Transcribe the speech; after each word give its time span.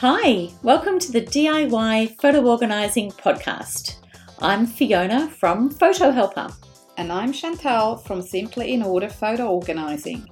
Hi, 0.00 0.48
welcome 0.62 1.00
to 1.00 1.10
the 1.10 1.22
DIY 1.22 2.20
Photo 2.20 2.46
Organising 2.46 3.10
Podcast. 3.10 3.96
I'm 4.38 4.64
Fiona 4.64 5.28
from 5.28 5.70
Photo 5.70 6.12
Helper. 6.12 6.50
And 6.98 7.10
I'm 7.10 7.32
Chantal 7.32 7.96
from 7.96 8.22
Simply 8.22 8.74
in 8.74 8.84
Order 8.84 9.08
Photo 9.08 9.48
Organising. 9.48 10.24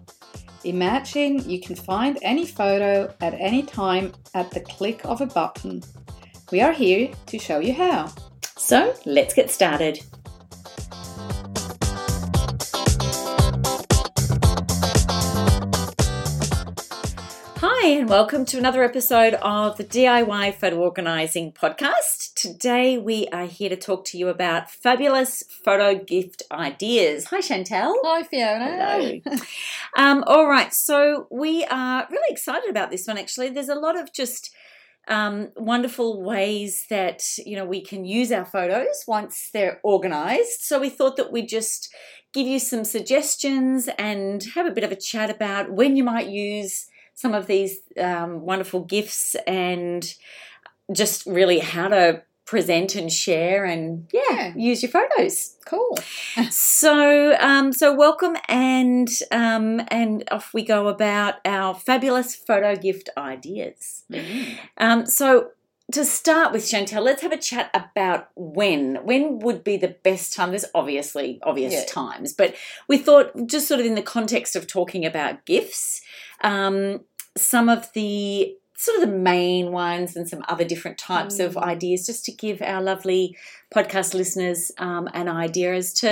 Imagine 0.62 1.50
you 1.50 1.60
can 1.60 1.74
find 1.74 2.16
any 2.22 2.46
photo 2.46 3.12
at 3.20 3.34
any 3.40 3.64
time 3.64 4.12
at 4.34 4.52
the 4.52 4.60
click 4.60 5.04
of 5.04 5.20
a 5.20 5.26
button. 5.26 5.82
We 6.52 6.60
are 6.60 6.72
here 6.72 7.10
to 7.26 7.36
show 7.36 7.58
you 7.58 7.74
how. 7.74 8.12
So 8.56 8.94
let's 9.04 9.34
get 9.34 9.50
started. 9.50 9.98
And 18.06 18.12
welcome 18.12 18.44
to 18.44 18.58
another 18.58 18.84
episode 18.84 19.34
of 19.34 19.78
the 19.78 19.82
DIY 19.82 20.54
Photo 20.54 20.78
Organising 20.78 21.50
Podcast. 21.50 22.34
Today 22.34 22.96
we 22.98 23.26
are 23.32 23.46
here 23.46 23.68
to 23.68 23.74
talk 23.74 24.04
to 24.04 24.16
you 24.16 24.28
about 24.28 24.70
fabulous 24.70 25.42
photo 25.64 25.98
gift 25.98 26.44
ideas. 26.52 27.24
Hi, 27.24 27.40
Chantal. 27.40 27.98
Hi, 28.04 28.22
Fiona. 28.22 28.76
Hello. 28.76 29.20
um, 29.96 30.22
all 30.28 30.46
right, 30.46 30.72
so 30.72 31.26
we 31.32 31.64
are 31.64 32.06
really 32.08 32.28
excited 32.30 32.70
about 32.70 32.92
this 32.92 33.08
one 33.08 33.18
actually. 33.18 33.48
There's 33.48 33.68
a 33.68 33.74
lot 33.74 33.98
of 33.98 34.12
just 34.12 34.54
um, 35.08 35.50
wonderful 35.56 36.22
ways 36.22 36.86
that 36.88 37.24
you 37.44 37.56
know 37.56 37.64
we 37.64 37.80
can 37.80 38.04
use 38.04 38.30
our 38.30 38.44
photos 38.44 39.02
once 39.08 39.50
they're 39.52 39.80
organized. 39.82 40.60
So 40.60 40.78
we 40.78 40.90
thought 40.90 41.16
that 41.16 41.32
we'd 41.32 41.48
just 41.48 41.92
give 42.32 42.46
you 42.46 42.60
some 42.60 42.84
suggestions 42.84 43.88
and 43.98 44.44
have 44.54 44.66
a 44.66 44.70
bit 44.70 44.84
of 44.84 44.92
a 44.92 44.96
chat 44.96 45.28
about 45.28 45.72
when 45.72 45.96
you 45.96 46.04
might 46.04 46.28
use 46.28 46.86
some 47.16 47.34
of 47.34 47.46
these 47.48 47.78
um, 48.00 48.42
wonderful 48.42 48.80
gifts 48.84 49.34
and 49.46 50.14
just 50.92 51.26
really 51.26 51.58
how 51.58 51.88
to 51.88 52.22
present 52.44 52.94
and 52.94 53.10
share 53.10 53.64
and 53.64 54.06
yeah, 54.12 54.22
Yeah. 54.30 54.52
use 54.54 54.80
your 54.82 54.92
photos. 54.92 55.56
Cool. 55.66 55.98
So 56.50 57.36
um, 57.40 57.72
so 57.72 57.92
welcome 57.92 58.36
and 58.48 59.08
um, 59.32 59.80
and 59.88 60.22
off 60.30 60.54
we 60.54 60.62
go 60.62 60.86
about 60.86 61.34
our 61.44 61.74
fabulous 61.74 62.36
photo 62.36 62.76
gift 62.76 63.08
ideas. 63.16 64.04
Um, 64.78 65.06
so 65.06 65.50
to 65.92 66.04
start 66.04 66.52
with, 66.52 66.68
Chantal, 66.68 67.02
let's 67.02 67.22
have 67.22 67.30
a 67.32 67.36
chat 67.38 67.70
about 67.72 68.28
when. 68.34 68.96
When 69.04 69.38
would 69.40 69.62
be 69.64 69.76
the 69.76 69.94
best 70.02 70.34
time? 70.34 70.50
There's 70.50 70.64
obviously 70.74 71.38
obvious 71.44 71.72
Yeah. 71.74 71.84
times, 71.88 72.32
but 72.32 72.54
we 72.88 72.98
thought 72.98 73.46
just 73.46 73.68
sort 73.68 73.80
of 73.80 73.86
in 73.86 73.94
the 73.94 74.02
context 74.02 74.56
of 74.56 74.66
talking 74.66 75.04
about 75.06 75.44
gifts, 75.46 76.00
um, 76.50 77.00
some 77.36 77.68
of 77.68 77.92
the 77.92 78.54
sort 78.78 78.96
of 79.02 79.08
the 79.08 79.16
main 79.16 79.72
ones 79.72 80.16
and 80.16 80.28
some 80.28 80.42
other 80.48 80.64
different 80.64 80.98
types 80.98 81.38
of 81.38 81.54
Mm. 81.54 81.62
ideas, 81.74 82.06
just 82.06 82.24
to 82.26 82.32
give 82.32 82.60
our 82.62 82.82
lovely 82.82 83.36
podcast 83.74 84.12
listeners 84.14 84.70
um, 84.78 85.08
an 85.14 85.28
idea 85.28 85.74
as 85.74 85.92
to, 85.94 86.08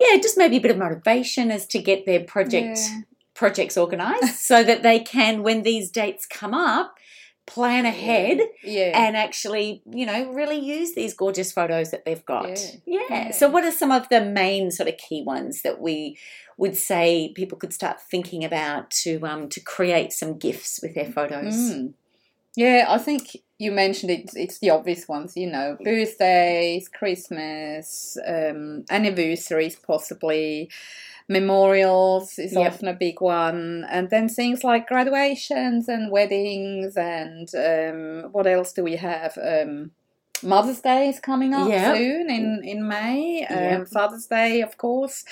yeah, 0.00 0.16
just 0.16 0.38
maybe 0.38 0.56
a 0.56 0.60
bit 0.60 0.70
of 0.70 0.78
motivation 0.78 1.50
as 1.50 1.66
to 1.66 1.78
get 1.80 2.06
their 2.06 2.20
project 2.34 2.78
Yeah. 2.78 3.00
projects 3.34 3.76
organized 3.76 4.36
so 4.36 4.62
that 4.64 4.82
they 4.82 4.98
can, 5.00 5.42
when 5.42 5.62
these 5.62 5.90
dates 5.90 6.24
come 6.26 6.54
up, 6.54 6.94
plan 7.46 7.86
ahead 7.86 8.40
Yeah. 8.62 8.92
and 8.94 9.16
actually, 9.16 9.82
you 9.90 10.04
know, 10.06 10.32
really 10.32 10.58
use 10.58 10.94
these 10.94 11.14
gorgeous 11.14 11.52
photos 11.52 11.90
that 11.92 12.04
they've 12.04 12.24
got. 12.24 12.58
Yeah. 12.84 13.00
Yeah. 13.08 13.30
So, 13.30 13.48
what 13.48 13.64
are 13.64 13.72
some 13.72 13.92
of 13.92 14.08
the 14.08 14.24
main 14.24 14.70
sort 14.70 14.88
of 14.88 14.96
key 14.96 15.22
ones 15.22 15.62
that 15.62 15.80
we 15.80 16.18
would 16.58 16.76
say 16.76 17.32
people 17.34 17.58
could 17.58 17.72
start 17.72 18.00
thinking 18.00 18.44
about 18.44 18.90
to 18.90 19.20
um 19.24 19.48
to 19.50 19.60
create 19.60 20.12
some 20.12 20.38
gifts 20.38 20.80
with 20.82 20.94
their 20.94 21.10
photos? 21.10 21.54
Mm. 21.54 21.92
Yeah, 22.56 22.86
I 22.88 22.96
think 22.98 23.36
you 23.58 23.70
mentioned 23.70 24.10
it. 24.10 24.30
It's 24.34 24.58
the 24.58 24.70
obvious 24.70 25.06
ones, 25.06 25.36
you 25.36 25.48
know, 25.50 25.76
birthdays, 25.84 26.88
Christmas, 26.88 28.16
um, 28.26 28.84
anniversaries, 28.90 29.76
possibly. 29.76 30.70
Memorials 31.28 32.38
is 32.38 32.52
Yep. 32.52 32.66
often 32.72 32.88
a 32.88 32.94
big 32.94 33.20
one, 33.20 33.84
and 33.90 34.10
then 34.10 34.28
things 34.28 34.62
like 34.62 34.86
graduations 34.86 35.88
and 35.88 36.10
weddings, 36.10 36.96
and 36.96 37.48
um, 37.54 38.32
what 38.32 38.46
else 38.46 38.72
do 38.72 38.82
we 38.84 38.96
have? 38.96 39.36
Um, 39.42 39.90
Mother's 40.42 40.80
Day 40.80 41.08
is 41.08 41.18
coming 41.18 41.52
up 41.54 41.68
Yep. 41.68 41.96
soon 41.96 42.30
in 42.30 42.60
in 42.62 42.86
May. 42.86 43.44
Um, 43.46 43.62
Yep. 43.64 43.88
Father's 43.88 44.26
Day, 44.26 44.60
of 44.62 44.76
course. 44.76 45.24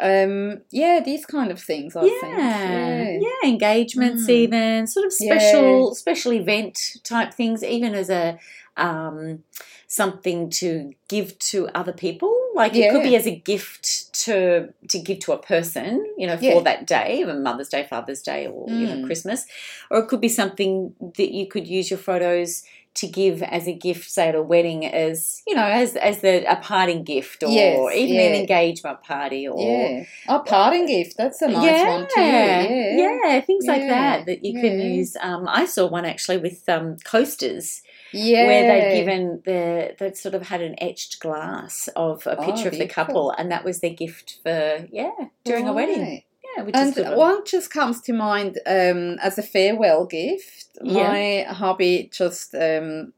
Um, 0.00 0.62
yeah, 0.70 1.00
these 1.04 1.26
kind 1.26 1.50
of 1.50 1.60
things. 1.60 1.96
I 1.96 2.04
yeah, 2.06 2.20
think. 2.20 3.22
yeah, 3.26 3.48
engagements, 3.48 4.26
Mm. 4.26 4.30
even 4.30 4.86
sort 4.86 5.06
of 5.06 5.12
Yeah. 5.18 5.26
special, 5.34 5.94
special 5.94 6.32
event 6.32 6.78
type 7.04 7.34
things, 7.34 7.62
even 7.64 7.94
as 7.94 8.08
a 8.10 8.38
um, 8.76 9.42
something 9.88 10.48
to 10.50 10.92
give 11.08 11.36
to 11.50 11.68
other 11.74 11.92
people. 11.92 12.32
Like 12.58 12.74
it 12.74 12.90
could 12.92 13.02
be 13.04 13.16
as 13.16 13.26
a 13.26 13.34
gift 13.36 14.12
to 14.24 14.68
to 14.88 14.98
give 14.98 15.18
to 15.20 15.32
a 15.32 15.38
person, 15.38 16.04
you 16.18 16.26
know, 16.26 16.36
for 16.36 16.44
Yeah. 16.44 16.60
that 16.60 16.86
day, 16.86 17.24
Mother's 17.24 17.68
Day, 17.68 17.86
Father's 17.88 18.22
Day, 18.22 18.46
or 18.46 18.68
you 18.68 18.86
know, 18.86 18.96
Mm. 18.96 19.06
Christmas, 19.06 19.46
or 19.90 20.00
it 20.00 20.08
could 20.08 20.20
be 20.20 20.28
something 20.28 20.94
that 21.16 21.30
you 21.32 21.46
could 21.46 21.66
use 21.68 21.90
your 21.90 21.98
photos 21.98 22.64
to 22.94 23.06
give 23.06 23.44
as 23.44 23.68
a 23.68 23.72
gift, 23.72 24.10
say 24.10 24.28
at 24.28 24.34
a 24.34 24.42
wedding, 24.42 24.84
as 24.84 25.42
you 25.46 25.54
know, 25.54 25.64
as 25.82 25.94
as 25.94 26.20
the 26.20 26.44
a 26.50 26.56
parting 26.56 27.04
gift, 27.04 27.44
or 27.44 27.48
Yes, 27.50 27.94
even 27.94 28.16
yeah. 28.16 28.22
an 28.22 28.34
engagement 28.34 29.02
party, 29.04 29.46
or 29.46 29.60
Yeah. 29.60 30.04
A 30.26 30.40
parting 30.40 30.86
gift. 30.86 31.16
That's 31.16 31.40
a 31.42 31.48
nice 31.48 31.64
yeah, 31.64 31.88
one 31.94 32.06
too. 32.12 32.20
Yeah. 32.20 33.18
yeah, 33.22 33.40
things 33.42 33.66
like 33.66 33.86
that 33.88 34.26
that 34.26 34.44
you 34.44 34.52
can 34.60 34.80
use. 34.80 35.16
Um, 35.20 35.46
I 35.48 35.64
saw 35.66 35.86
one 35.86 36.04
actually 36.04 36.38
with 36.38 36.68
um, 36.68 36.96
coasters 37.04 37.82
Yeah. 38.12 38.46
where 38.46 38.62
they'd 38.68 38.94
given 39.00 39.42
the 39.44 39.94
they'd 39.98 40.16
sort 40.16 40.34
of 40.34 40.42
had 40.48 40.60
an 40.62 40.74
etched 40.80 41.20
glass 41.20 41.88
of 41.96 42.26
a 42.26 42.36
Oh, 42.38 42.44
picture 42.44 42.68
of 42.68 42.78
the 42.78 42.86
couple, 42.88 43.30
and 43.32 43.50
that 43.50 43.64
was 43.64 43.80
their 43.80 43.90
gift 43.94 44.38
for 44.42 44.86
yeah 44.90 45.10
during 45.44 45.68
a 45.68 45.72
wedding. 45.72 46.22
Yeah, 46.56 46.64
And 46.72 46.96
one. 46.96 47.16
one 47.16 47.44
just 47.44 47.70
comes 47.70 48.00
to 48.02 48.12
mind 48.14 48.58
um, 48.66 49.18
as 49.22 49.36
a 49.38 49.42
farewell 49.42 50.06
gift. 50.06 50.66
Yeah. 50.82 51.08
My 51.08 51.46
hubby 51.52 52.08
just 52.12 52.54
um, 52.54 53.12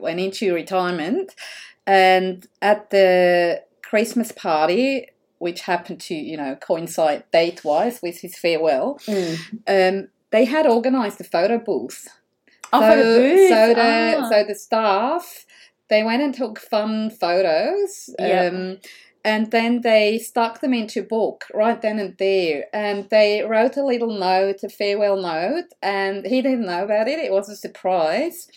went 0.00 0.20
into 0.20 0.54
retirement, 0.54 1.34
and 1.86 2.46
at 2.62 2.90
the 2.90 3.64
Christmas 3.82 4.30
party, 4.30 5.08
which 5.38 5.62
happened 5.62 6.00
to 6.02 6.14
you 6.14 6.36
know 6.36 6.54
coincide 6.56 7.24
date 7.32 7.64
wise 7.64 8.00
with 8.02 8.20
his 8.20 8.38
farewell, 8.38 9.00
Mm. 9.06 9.38
um, 9.66 10.08
they 10.30 10.44
had 10.44 10.64
organised 10.66 11.20
a 11.20 11.24
photo 11.24 11.58
booth. 11.58 12.06
Oh, 12.72 12.80
so, 12.80 12.96
the 12.96 13.48
so 13.48 13.74
the 13.74 14.16
Ah. 14.18 14.28
so 14.30 14.44
the 14.44 14.54
staff 14.54 15.46
they 15.88 16.02
went 16.04 16.22
and 16.22 16.32
took 16.34 16.58
fun 16.60 17.10
photos. 17.10 18.10
Yep. 18.18 18.52
Um, 18.52 18.78
and 19.22 19.50
then 19.50 19.82
they 19.82 20.18
stuck 20.18 20.60
them 20.60 20.72
into 20.72 21.02
book 21.02 21.44
right 21.52 21.80
then 21.82 21.98
and 21.98 22.16
there. 22.16 22.66
And 22.72 23.08
they 23.10 23.42
wrote 23.42 23.76
a 23.76 23.84
little 23.84 24.18
note, 24.18 24.62
a 24.62 24.70
farewell 24.70 25.20
note, 25.20 25.66
and 25.82 26.24
he 26.24 26.40
didn't 26.40 26.64
know 26.64 26.84
about 26.84 27.08
it. 27.08 27.18
It 27.18 27.32
was 27.32 27.48
a 27.50 27.56
surprise. 27.56 28.48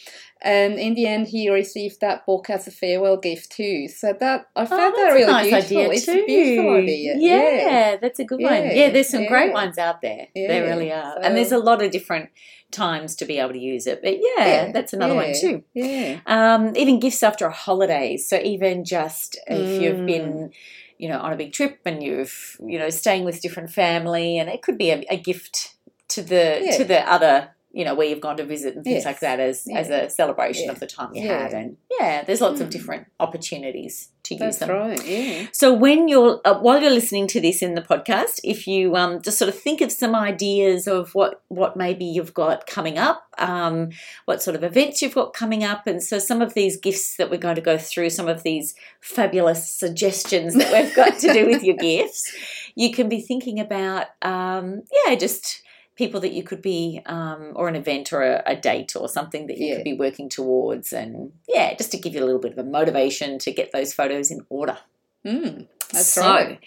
And 0.44 0.78
in 0.78 0.94
the 0.94 1.08
end, 1.08 1.28
he 1.30 1.50
received 1.50 2.02
that 2.02 2.26
book 2.26 2.50
as 2.50 2.68
a 2.68 2.72
farewell 2.72 3.16
gift 3.18 3.52
too. 3.54 3.88
So 3.88 4.12
that 4.20 4.48
I 4.56 4.64
Oh, 4.64 4.66
found 4.66 4.94
that 4.96 5.12
really 5.14 5.32
nice 5.32 5.50
beautiful. 5.70 5.78
idea 5.78 5.90
it's 5.94 6.06
too. 6.06 6.12
a 6.12 6.26
beautiful 6.26 6.74
idea. 6.76 7.16
Yeah, 7.18 7.96
that's 8.02 8.20
a 8.20 8.26
good 8.26 8.42
one. 8.42 8.52
Yeah, 8.54 8.74
Yeah, 8.74 8.90
there's 8.90 9.10
some 9.10 9.26
great 9.26 9.54
ones 9.54 9.78
out 9.78 10.02
there. 10.02 10.28
There 10.36 10.64
really 10.64 10.92
are, 10.92 11.14
so- 11.16 11.22
and 11.22 11.38
there's 11.38 11.54
a 11.54 11.58
lot 11.58 11.82
of 11.82 11.92
different 11.92 12.30
times 12.72 13.16
to 13.18 13.26
be 13.26 13.40
able 13.40 13.54
to 13.54 13.60
use 13.60 13.88
it. 13.88 14.02
But 14.04 14.16
yeah, 14.18 14.46
Yeah, 14.48 14.72
that's 14.74 14.92
another 14.94 15.16
one 15.16 15.34
too. 15.40 15.64
Yeah. 15.74 16.20
Um, 16.26 16.74
even 16.76 17.00
gifts 17.00 17.24
after 17.24 17.46
a 17.46 17.52
holiday. 17.52 18.18
So 18.18 18.38
even 18.44 18.84
just 18.84 19.40
if 19.48 19.80
you've 19.82 20.00
Mm. 20.00 20.06
been, 20.08 20.52
you 20.98 21.08
know, 21.08 21.20
on 21.20 21.32
a 21.32 21.36
big 21.38 21.54
trip 21.54 21.80
and 21.86 22.04
you've, 22.04 22.58
you 22.66 22.78
know, 22.80 22.90
staying 22.90 23.24
with 23.26 23.42
different 23.42 23.70
family, 23.72 24.38
and 24.40 24.50
it 24.50 24.62
could 24.62 24.78
be 24.78 24.90
a, 24.92 25.04
a 25.10 25.18
gift 25.18 25.76
to 26.10 26.22
the 26.22 26.60
Yeah. 26.64 26.78
to 26.78 26.84
the 26.84 27.00
other, 27.12 27.50
you 27.74 27.84
know, 27.84 27.96
where 27.96 28.08
you've 28.08 28.22
gone 28.22 28.38
to 28.38 28.46
visit 28.46 28.76
and 28.76 28.84
things 28.84 28.98
Yes. 28.98 29.06
like 29.06 29.20
that 29.22 29.40
as 29.40 29.68
as 29.74 29.90
a 29.90 30.08
celebration 30.10 30.66
Yeah. 30.66 30.72
of 30.74 30.80
the 30.80 30.86
time 30.88 31.10
you 31.16 31.24
Yeah. 31.24 31.42
had. 31.44 31.54
And 31.54 31.78
yeah, 32.00 32.24
there's 32.24 32.40
lots 32.40 32.62
of 32.62 32.68
Mm. 32.68 32.72
different 32.72 33.08
opportunities 33.20 34.10
to 34.24 34.36
use 34.36 34.40
That's 34.40 34.60
them. 34.60 34.70
right. 34.70 35.06
Yeah. 35.06 35.48
So 35.52 35.74
when 35.74 36.08
you're 36.08 36.40
uh, 36.46 36.60
while 36.60 36.80
you're 36.82 36.92
listening 36.92 37.26
to 37.28 37.42
this 37.42 37.62
in 37.64 37.74
the 37.74 37.82
podcast, 37.82 38.40
if 38.44 38.68
you 38.68 38.96
um, 38.96 39.22
just 39.24 39.38
sort 39.40 39.50
of 39.50 39.58
think 39.60 39.82
of 39.82 39.92
some 39.92 40.14
ideas 40.16 40.88
of 40.88 41.16
what 41.16 41.42
what 41.48 41.76
maybe 41.76 42.06
you've 42.06 42.34
got 42.34 42.68
coming 42.68 42.98
up, 43.00 43.24
um, 43.40 43.90
what 44.26 44.42
sort 44.44 44.56
of 44.56 44.64
events 44.64 45.02
you've 45.02 45.16
got 45.16 45.34
coming 45.34 45.64
up, 45.64 45.88
and 45.88 46.02
so 46.04 46.20
some 46.20 46.42
of 46.44 46.54
these 46.54 46.78
gifts 46.78 47.18
that 47.18 47.30
we're 47.32 47.38
going 47.38 47.56
to 47.56 47.62
go 47.62 47.78
through, 47.78 48.12
some 48.12 48.28
of 48.28 48.44
these 48.44 48.76
fabulous 49.02 49.68
suggestions 49.68 50.54
that 50.56 50.72
we've 50.72 50.96
got 50.96 51.18
to 51.20 51.34
do 51.34 51.46
with 51.48 51.64
your 51.64 51.76
gifts, 51.90 52.32
you 52.76 52.92
can 52.94 53.10
be 53.10 53.20
thinking 53.20 53.60
about 53.60 54.08
um, 54.22 54.84
yeah, 55.06 55.16
just 55.16 55.62
people 55.96 56.20
that 56.22 56.34
you 56.34 56.44
could 56.44 56.62
be 56.62 57.02
um, 57.06 57.52
or 57.56 57.68
an 57.68 57.76
event 57.76 58.12
or 58.12 58.24
a, 58.24 58.42
a 58.48 58.56
date 58.56 58.96
or 58.96 59.08
something 59.08 59.48
that 59.48 59.58
you 59.58 59.68
Yeah. 59.68 59.76
could 59.76 59.84
be 59.84 59.94
working 59.94 60.28
towards 60.30 60.92
and 60.94 61.32
yeah 61.48 61.74
just 61.76 61.92
to 61.92 61.98
give 61.98 62.14
you 62.16 62.24
a 62.24 62.26
little 62.26 62.42
bit 62.42 62.52
of 62.54 62.58
a 62.58 62.64
motivation 62.64 63.38
to 63.40 63.52
get 63.52 63.72
those 63.72 63.94
photos 63.94 64.32
in 64.32 64.46
order 64.50 64.78
Mm, 65.26 65.68
that's 65.94 66.14
so, 66.14 66.22
right. 66.22 66.60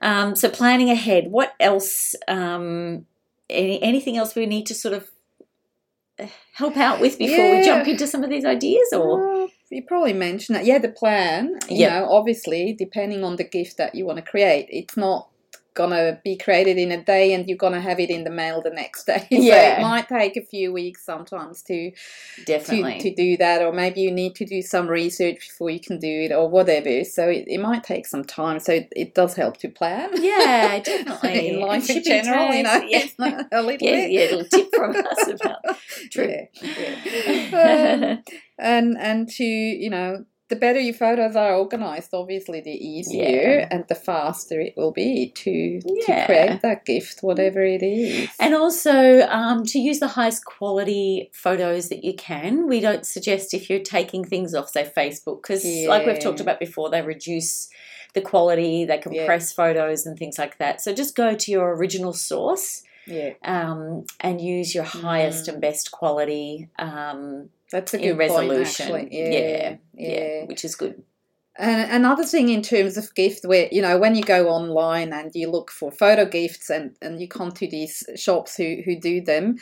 Um, 0.00 0.34
so 0.34 0.48
planning 0.50 0.90
ahead. 0.90 1.28
What 1.30 1.52
else? 1.60 2.16
Um, 2.26 3.06
any 3.48 3.80
anything 3.80 4.16
else 4.16 4.34
we 4.34 4.44
need 4.46 4.66
to 4.66 4.74
sort 4.74 4.94
of 4.94 5.08
help 6.54 6.76
out 6.76 7.00
with 7.00 7.18
before 7.18 7.50
we 7.50 7.62
jump 7.62 7.86
into 7.86 8.06
some 8.06 8.24
of 8.24 8.30
these 8.30 8.44
ideas? 8.44 8.88
Or 8.92 9.18
Well, 9.20 9.48
you 9.70 9.82
probably 9.86 10.12
mentioned 10.12 10.56
that. 10.56 10.64
Yeah, 10.64 10.78
the 10.78 10.88
plan. 10.88 11.58
You 11.68 11.78
Yep. 11.78 11.92
know, 11.92 12.08
obviously, 12.10 12.74
depending 12.76 13.24
on 13.24 13.36
the 13.36 13.44
gift 13.44 13.76
that 13.76 13.94
you 13.94 14.04
want 14.04 14.18
to 14.18 14.22
create, 14.30 14.66
it's 14.68 14.96
not 14.96 15.28
gonna 15.74 16.20
be 16.24 16.36
created 16.36 16.78
in 16.78 16.92
a 16.92 17.02
day 17.02 17.32
and 17.34 17.48
you're 17.48 17.56
gonna 17.56 17.80
have 17.80 17.98
it 18.00 18.10
in 18.10 18.24
the 18.24 18.30
mail 18.30 18.60
the 18.62 18.70
next 18.70 19.04
day. 19.06 19.26
so 19.30 19.36
Yeah. 19.38 19.78
it 19.78 19.82
might 19.82 20.08
take 20.08 20.36
a 20.36 20.44
few 20.44 20.72
weeks 20.72 21.04
sometimes 21.04 21.62
to 21.62 21.92
definitely, 22.44 22.98
to, 23.00 23.10
to 23.10 23.14
do 23.14 23.36
that 23.38 23.62
or 23.62 23.72
maybe 23.72 24.00
you 24.00 24.10
need 24.10 24.34
to 24.36 24.44
do 24.44 24.62
some 24.62 24.88
research 24.88 25.48
before 25.48 25.70
you 25.70 25.80
can 25.80 25.98
do 25.98 26.08
it 26.08 26.32
or 26.32 26.48
whatever. 26.48 27.04
So 27.04 27.28
it, 27.28 27.44
it 27.48 27.58
might 27.60 27.84
take 27.84 28.06
some 28.06 28.24
time. 28.24 28.60
So 28.60 28.72
it, 28.72 28.88
it 28.94 29.14
does 29.14 29.34
help 29.34 29.56
to 29.58 29.68
plan. 29.68 30.10
yeah, 30.22 30.78
definitely. 30.84 31.48
in 31.48 31.60
life 31.60 31.88
in 31.90 32.02
general, 32.02 32.52
you 32.54 32.62
know, 32.64 32.82
yeah. 32.88 33.06
a 33.52 33.62
little 33.62 33.86
Yeah, 33.86 33.94
bit. 34.06 34.10
yeah, 34.12 34.20
little 34.36 34.44
tip 34.44 34.68
from 34.74 34.96
us 34.96 35.28
about 35.28 35.58
true. 36.10 36.46
Yeah, 36.62 36.98
Um, 37.52 38.22
and 38.58 38.96
and 38.98 39.28
to 39.28 39.44
you 39.44 39.90
know 39.90 40.24
the 40.52 40.56
better 40.66 40.78
your 40.88 40.92
photos 41.04 41.34
are 41.34 41.54
organized 41.64 42.10
obviously 42.12 42.60
the 42.60 42.76
easier 42.92 43.40
Yeah. 43.60 43.68
and 43.72 43.82
the 43.88 43.94
faster 43.94 44.60
it 44.60 44.74
will 44.76 44.92
be 44.92 45.30
to 45.42 45.50
Yeah. 45.84 46.04
to 46.06 46.26
create 46.26 46.60
that 46.66 46.84
gift 46.84 47.16
whatever 47.22 47.62
it 47.76 47.82
is 47.82 48.28
And 48.38 48.52
also 48.54 48.96
um, 49.38 49.64
to 49.72 49.78
use 49.78 49.98
the 50.04 50.12
highest 50.18 50.44
quality 50.44 51.30
photos 51.32 51.88
that 51.90 52.02
you 52.04 52.14
can. 52.30 52.52
We 52.72 52.80
don't 52.80 53.06
suggest 53.06 53.54
if 53.54 53.62
you're 53.70 53.86
taking 53.98 54.22
things 54.32 54.54
off, 54.54 54.68
say, 54.76 54.84
Facebook, 55.00 55.38
because 55.42 55.64
like 55.92 56.04
we've 56.06 56.18
talked 56.26 56.40
about 56.40 56.58
before, 56.66 56.90
they 56.90 57.02
reduce 57.02 57.68
the 58.16 58.20
quality, 58.20 58.84
they 58.84 58.98
compress 58.98 59.52
photos 59.60 60.04
and 60.06 60.18
things 60.18 60.36
like 60.42 60.54
that. 60.58 60.74
So 60.82 60.88
just 61.02 61.12
go 61.16 61.28
to 61.34 61.48
your 61.50 61.68
original 61.76 62.12
source 62.12 62.82
yeah 63.06 63.30
um, 63.44 64.04
and 64.20 64.40
use 64.40 64.74
your 64.74 64.84
highest 64.84 65.46
Mm. 65.46 65.52
and 65.54 65.60
best 65.60 65.90
quality 65.90 66.68
um, 66.78 67.48
that's 67.70 67.94
a 67.94 67.98
good 67.98 68.18
resolution. 68.18 68.88
point, 68.88 69.12
yeah, 69.12 69.30
yeah 69.30 69.76
yeah, 69.94 70.10
yeah 70.10 70.44
which 70.44 70.64
is 70.64 70.74
good. 70.74 71.02
And 71.58 71.90
another 71.92 72.24
thing 72.24 72.48
in 72.48 72.62
terms 72.62 72.96
of 72.96 73.14
gift, 73.14 73.44
where 73.44 73.68
you 73.70 73.82
know 73.82 73.98
when 73.98 74.14
you 74.14 74.22
go 74.22 74.48
online 74.48 75.12
and 75.12 75.30
you 75.34 75.50
look 75.50 75.70
for 75.70 75.90
photo 75.92 76.24
gifts 76.24 76.70
and 76.70 76.96
and 77.02 77.20
you 77.20 77.28
come 77.28 77.52
to 77.52 77.66
these 77.68 78.04
shops 78.16 78.56
who 78.56 78.82
who 78.84 78.96
do 78.98 79.20
them, 79.20 79.58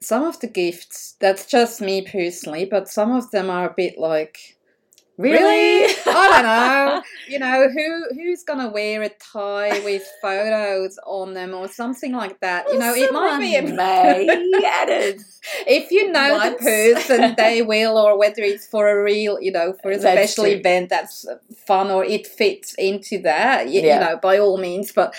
some 0.00 0.24
of 0.24 0.40
the 0.40 0.46
gifts 0.46 1.16
that's 1.20 1.46
just 1.46 1.80
me 1.80 2.02
personally, 2.02 2.66
but 2.66 2.88
some 2.88 3.12
of 3.12 3.30
them 3.30 3.48
are 3.48 3.70
a 3.70 3.74
bit 3.74 3.98
like 3.98 4.56
Really? 5.22 5.94
I 6.06 6.28
don't 6.30 6.42
know. 6.44 7.02
You 7.28 7.38
know 7.38 7.68
who 7.68 8.14
who's 8.14 8.42
gonna 8.44 8.68
wear 8.70 9.02
a 9.02 9.08
tie 9.08 9.80
with 9.84 10.06
photos 10.20 10.98
on 11.06 11.34
them 11.34 11.54
or 11.54 11.68
something 11.68 12.12
like 12.12 12.40
that. 12.40 12.66
You 12.72 12.78
know, 12.78 12.94
it 12.94 13.12
might 13.12 13.38
be 13.38 13.56
a 13.56 13.62
may 13.62 14.26
if 15.66 15.90
you 15.90 16.10
know 16.12 16.34
Once. 16.34 16.58
the 16.58 16.64
person, 16.64 17.34
they 17.38 17.62
will, 17.62 17.96
or 17.98 18.18
whether 18.18 18.42
it's 18.42 18.66
for 18.66 18.88
a 18.88 19.02
real, 19.02 19.40
you 19.40 19.52
know, 19.52 19.74
for 19.82 19.90
a 19.90 19.98
That's 19.98 20.32
special 20.32 20.44
true. 20.44 20.54
event 20.54 20.88
that's 20.90 21.26
fun 21.66 21.90
or 21.90 22.04
it 22.04 22.26
fits 22.26 22.74
into 22.74 23.18
that, 23.22 23.68
you, 23.68 23.80
Yeah. 23.82 23.94
you 23.94 24.00
know, 24.00 24.16
by 24.18 24.38
all 24.38 24.58
means. 24.58 24.92
But 24.92 25.14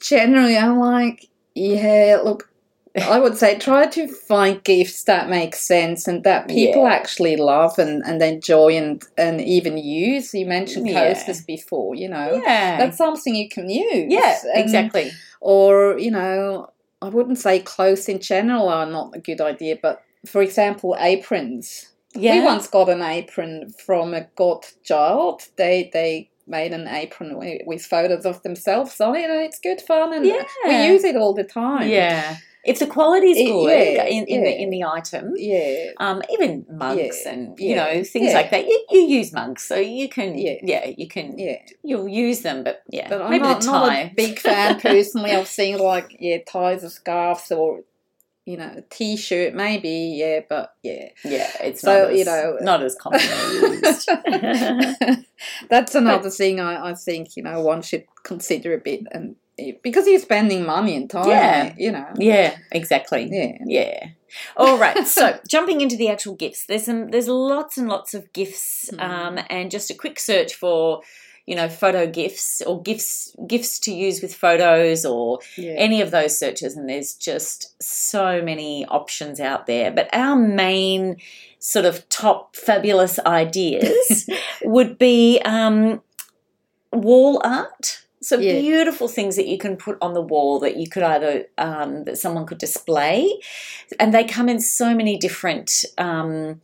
generally, 0.00 0.56
I'm 0.56 0.78
like, 0.78 1.26
yeah, 1.54 2.20
look, 2.24 2.50
I 3.02 3.18
would 3.18 3.36
say 3.36 3.58
try 3.58 3.86
to 3.86 4.08
find 4.08 4.62
gifts 4.64 5.04
that 5.04 5.28
make 5.28 5.54
sense 5.54 6.08
and 6.08 6.24
that 6.24 6.48
people 6.48 6.84
Yeah. 6.84 6.92
actually 6.94 7.36
love 7.36 7.78
and, 7.78 8.02
and 8.06 8.22
enjoy 8.22 8.76
and, 8.76 9.02
and 9.18 9.40
even 9.40 9.76
use. 9.76 10.32
You 10.32 10.46
mentioned 10.46 10.88
Yeah. 10.88 11.08
coasters 11.12 11.42
before, 11.42 11.94
you 11.94 12.08
know. 12.08 12.40
Yeah. 12.42 12.78
That's 12.78 12.96
something 12.96 13.34
you 13.34 13.48
can 13.48 13.68
use. 13.68 14.06
yeah, 14.12 14.38
And- 14.54 14.62
exactly. 14.64 15.10
or 15.40 15.98
you 15.98 16.10
know 16.10 16.66
i 17.02 17.08
wouldn't 17.10 17.38
say 17.38 17.58
clothes 17.60 18.08
in 18.08 18.18
general 18.18 18.70
are 18.70 18.86
not 18.86 19.14
a 19.14 19.18
good 19.20 19.40
idea 19.40 19.76
but 19.82 20.02
for 20.26 20.40
example 20.40 20.96
aprons 20.98 21.92
Yeah. 22.14 22.38
we 22.38 22.44
once 22.52 22.66
got 22.68 22.88
an 22.88 23.02
apron 23.02 23.70
from 23.86 24.14
a 24.14 24.22
godchild 24.34 25.42
they 25.56 25.90
they 25.92 26.30
made 26.46 26.72
an 26.72 26.88
apron 26.88 27.30
wi- 27.34 27.62
with 27.66 27.82
photos 27.84 28.24
of 28.24 28.42
themselves 28.42 29.00
on 29.00 29.14
it 29.16 29.28
and 29.30 29.40
it's 29.42 29.58
good 29.60 29.80
fun 29.80 30.12
and 30.14 30.24
Yeah. 30.24 30.44
we 30.66 30.86
use 30.92 31.04
it 31.04 31.16
all 31.16 31.34
the 31.34 31.44
time 31.44 31.88
Yeah. 31.88 32.36
If 32.66 32.78
the 32.80 32.86
quality's 32.86 33.36
It- 33.38 33.46
good 33.46 33.70
yeah, 33.70 34.04
in, 34.04 34.24
in 34.26 34.42
the 34.42 34.52
in 34.62 34.70
the 34.70 34.84
item, 34.84 35.34
yeah. 35.36 35.92
um, 35.98 36.22
even 36.34 36.66
mugs 36.68 36.98
Yeah, 37.24 37.32
and 37.32 37.58
you 37.58 37.76
know 37.76 38.02
things 38.04 38.32
like 38.34 38.50
that, 38.50 38.66
you, 38.66 38.84
you 38.90 39.00
use 39.18 39.32
mugs, 39.32 39.62
so 39.62 39.76
you 39.76 40.08
can 40.08 40.36
Yeah. 40.36 40.56
yeah, 40.62 40.84
you 40.96 41.08
can 41.08 41.38
yeah. 41.38 41.58
you'll 41.82 42.08
use 42.08 42.40
them, 42.40 42.64
but 42.64 42.82
yeah, 42.90 43.08
but 43.08 43.22
i'm 43.22 43.30
maybe 43.30 43.44
not, 43.44 43.60
the 43.60 43.66
not 43.70 43.92
a 43.92 44.12
big 44.16 44.38
fan 44.38 44.80
personally. 44.88 45.32
Of 45.32 45.48
things 45.48 45.80
like 45.80 46.16
yeah 46.20 46.38
ties 46.46 46.82
or 46.84 46.90
scarves 46.90 47.50
or 47.52 47.82
you 48.44 48.56
know 48.56 48.72
a 48.76 48.82
t-shirt 48.82 49.54
maybe 49.54 50.14
yeah 50.22 50.38
but 50.48 50.74
yeah. 50.82 51.08
Yeah, 51.24 51.50
it's 51.62 51.80
So, 51.80 51.92
not 52.02 52.10
as, 52.12 52.18
you 52.18 52.24
know- 52.24 52.58
not 52.60 52.82
as 52.82 52.94
commonly 52.94 53.26
used. 53.26 54.08
That's 55.68 55.94
another 56.02 56.30
thing 56.30 56.60
I, 56.60 56.90
I 56.90 56.94
think 56.94 57.36
you 57.36 57.42
know 57.42 57.60
one 57.60 57.82
should 57.82 58.04
consider 58.22 58.72
a 58.74 58.78
bit, 58.78 59.02
and 59.10 59.36
because 59.82 60.06
you're 60.06 60.18
spending 60.20 60.66
money 60.66 60.96
and 60.96 61.08
time, 61.08 61.28
Yeah. 61.28 61.74
you 61.78 61.90
know, 61.92 62.06
yeah, 62.18 62.56
exactly. 62.72 63.28
yeah, 63.30 63.56
Yeah. 63.64 64.08
All 64.56 64.76
right. 64.78 65.06
So 65.06 65.38
jumping 65.48 65.80
into 65.80 65.96
the 65.96 66.08
actual 66.10 66.34
gifts, 66.34 66.66
there's 66.66 66.84
some 66.84 67.08
there's 67.08 67.28
lots 67.28 67.78
and 67.78 67.88
lots 67.88 68.12
of 68.14 68.32
gifts, 68.32 68.90
Mm. 68.92 69.00
um, 69.02 69.38
and 69.48 69.70
just 69.70 69.90
a 69.90 69.94
quick 69.94 70.20
search 70.20 70.54
for, 70.54 71.00
you 71.46 71.54
know, 71.56 71.68
photo 71.68 72.06
gifts 72.06 72.60
or 72.60 72.82
gifts 72.82 73.34
gifts 73.46 73.78
to 73.80 73.94
use 73.94 74.20
with 74.20 74.34
photos 74.34 75.06
or 75.06 75.38
yeah. 75.56 75.72
any 75.72 76.02
of 76.02 76.10
those 76.10 76.38
searches, 76.38 76.76
and 76.76 76.88
there's 76.88 77.14
just 77.14 77.80
so 77.82 78.42
many 78.42 78.84
options 78.86 79.40
out 79.40 79.66
there. 79.66 79.90
But 79.90 80.10
our 80.12 80.36
main 80.36 81.16
sort 81.58 81.84
of 81.86 82.06
top 82.10 82.54
fabulous 82.56 83.18
ideas 83.20 84.28
would 84.62 84.98
be 84.98 85.40
um, 85.44 86.02
wall 86.92 87.40
art. 87.44 88.02
So 88.26 88.40
Yeah. 88.40 88.58
beautiful 88.60 89.06
things 89.06 89.36
that 89.36 89.46
you 89.46 89.56
can 89.56 89.76
put 89.76 89.96
on 90.02 90.12
the 90.12 90.20
wall 90.20 90.58
that 90.58 90.76
you 90.76 90.88
could 90.88 91.04
either 91.04 91.46
um, 91.58 92.02
that 92.06 92.18
someone 92.18 92.44
could 92.44 92.58
display, 92.58 93.38
and 94.00 94.12
they 94.12 94.24
come 94.24 94.48
in 94.48 94.58
so 94.60 94.96
many 94.96 95.16
different 95.16 95.84
um, 95.96 96.60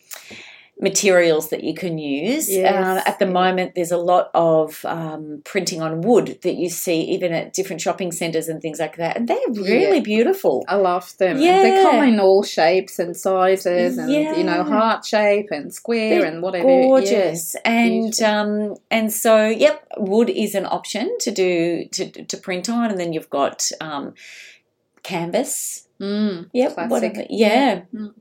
materials 0.81 1.51
that 1.51 1.63
you 1.63 1.75
can 1.75 1.97
use. 1.97 2.51
Yes. 2.51 2.75
Uh, 2.75 3.03
at 3.09 3.19
the 3.21 3.27
moment, 3.27 3.75
there's 3.77 3.93
a 3.93 3.97
lot 3.97 4.31
of 4.35 4.85
um, 4.85 5.41
printing 5.45 5.81
on 5.81 6.01
wood 6.01 6.39
that 6.43 6.55
you 6.55 6.69
see 6.69 7.03
even 7.03 7.33
at 7.33 7.53
different 7.53 7.81
shopping 7.81 8.11
centres 8.11 8.49
and 8.49 8.61
things 8.61 8.81
like 8.81 8.97
that, 8.97 9.17
and 9.17 9.29
they're 9.29 9.39
really 9.51 10.01
beautiful. 10.01 10.65
I 10.67 10.75
love 10.77 11.17
them. 11.19 11.37
And 11.37 11.65
they 11.65 11.83
come 11.83 12.03
in 12.09 12.19
all 12.19 12.43
shapes 12.43 12.99
and 12.99 13.17
sizes, 13.17 13.97
and 13.99 14.11
you 14.11 14.43
know, 14.43 14.65
heart 14.65 15.05
shape 15.05 15.49
and 15.53 15.73
square 15.73 16.19
They're 16.21 16.25
and 16.33 16.43
whatever. 16.43 16.69
Yeah. 16.69 16.83
gorgeous 16.83 17.55
and 17.65 18.21
um 18.23 18.75
and 18.91 19.13
so 19.13 19.47
yep 19.49 19.87
wood 19.99 20.31
is 20.31 20.55
an 20.55 20.67
option 20.67 21.17
to 21.21 21.31
do 21.31 21.85
to 21.93 22.11
to 22.11 22.37
print 22.37 22.69
on 22.69 22.91
and 22.91 22.99
then 22.99 23.13
you've 23.13 23.31
got 23.31 23.71
um 23.81 24.15
canvas 25.03 25.87
Mm, 26.01 26.51
yep 26.53 26.77
what 26.77 26.89
classic. 26.89 27.13
other, 27.13 27.27
yeah 27.31 27.83
Mm. 27.95 28.13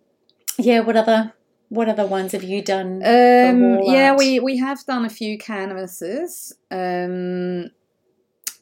yeah 0.60 0.82
what 0.82 0.96
other 0.96 1.34
what 1.72 1.88
other 1.88 2.06
ones 2.06 2.34
have 2.34 2.44
you 2.44 2.62
done 2.62 3.02
Um, 3.04 3.80
yeah, 3.84 4.14
we 4.14 4.42
we 4.42 4.58
have 4.58 4.86
done 4.86 5.06
a 5.06 5.10
few 5.10 5.38
canvases. 5.38 6.54
Um, 6.70 7.72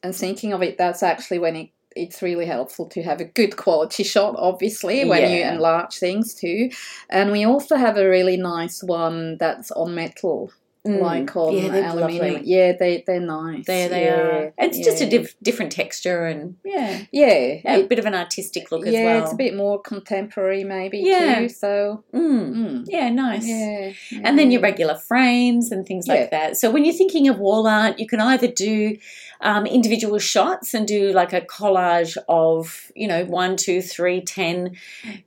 and 0.03 0.13
thinking 0.13 0.53
of 0.53 0.61
it, 0.61 0.77
that's 0.77 1.01
actually 1.01 1.39
when 1.39 1.55
it 1.55 1.69
it's 1.95 2.21
really 2.21 2.45
helpful 2.45 2.85
to 2.89 3.01
have 3.01 3.19
a 3.19 3.25
good 3.25 3.57
quality 3.57 4.03
shot, 4.03 4.35
obviously, 4.37 5.05
when 5.05 5.31
you 5.31 5.41
enlarge 5.41 5.97
things 5.97 6.35
too. 6.35 6.69
And 7.09 7.31
we 7.31 7.43
also 7.45 7.77
have 7.77 7.97
a 7.97 8.07
really 8.07 8.37
nice 8.37 8.83
one 8.83 9.37
that's 9.39 9.71
on 9.71 9.95
metal, 9.95 10.51
Mm. 10.89 11.01
like 11.01 11.36
on 11.36 11.55
yeah, 11.55 11.67
they're 11.69 11.84
aluminium. 11.89 12.34
lovely. 12.34 12.41
Yeah, 12.50 12.72
they 12.79 13.03
they're 13.05 13.19
nice. 13.19 13.65
there 13.65 13.89
they 13.89 14.05
yeah, 14.05 14.15
are 14.15 14.53
it's 14.58 14.79
just 14.79 15.01
a 15.01 15.10
diff- 15.10 15.36
different 15.41 15.72
texture 15.72 16.25
and 16.25 16.55
yeah, 16.65 17.05
yeah. 17.12 17.27
yeah, 17.63 17.75
a 17.75 17.79
it- 17.79 17.89
bit 17.89 18.00
of 18.00 18.05
an 18.05 18.15
artistic 18.15 18.72
look 18.72 18.86
as 18.88 18.93
well. 18.93 19.03
yeah, 19.03 19.22
it's 19.24 19.34
a 19.34 19.36
bit 19.36 19.55
more 19.55 19.81
contemporary, 19.81 20.63
maybe 20.63 21.00
Yeah. 21.00 21.39
too. 21.39 21.50
So, 21.50 22.03
mm. 22.13 22.53
mm, 22.55 22.86
yeah 22.88 23.10
nice 23.10 23.48
yeah, 23.48 23.91
and 24.24 24.39
then 24.39 24.51
your 24.51 24.62
regular 24.62 24.96
frames 24.96 25.72
and 25.72 25.86
things 25.86 26.08
Yeah. 26.08 26.13
like 26.15 26.31
that. 26.31 26.58
So 26.58 26.72
when 26.72 26.86
you're 26.86 26.96
thinking 26.96 27.27
of 27.29 27.39
wall 27.39 27.67
art, 27.67 28.00
you 28.00 28.08
can 28.08 28.19
either 28.22 28.48
do 28.48 28.98
um, 29.41 29.65
individual 29.65 30.19
shots 30.19 30.74
and 30.74 30.88
do 30.88 31.12
like 31.13 31.31
a 31.34 31.41
collage 31.41 32.17
of 32.27 32.91
you 32.96 33.08
know 33.08 33.25
one, 33.25 33.55
two, 33.58 33.81
three, 33.81 34.22
ten 34.22 34.75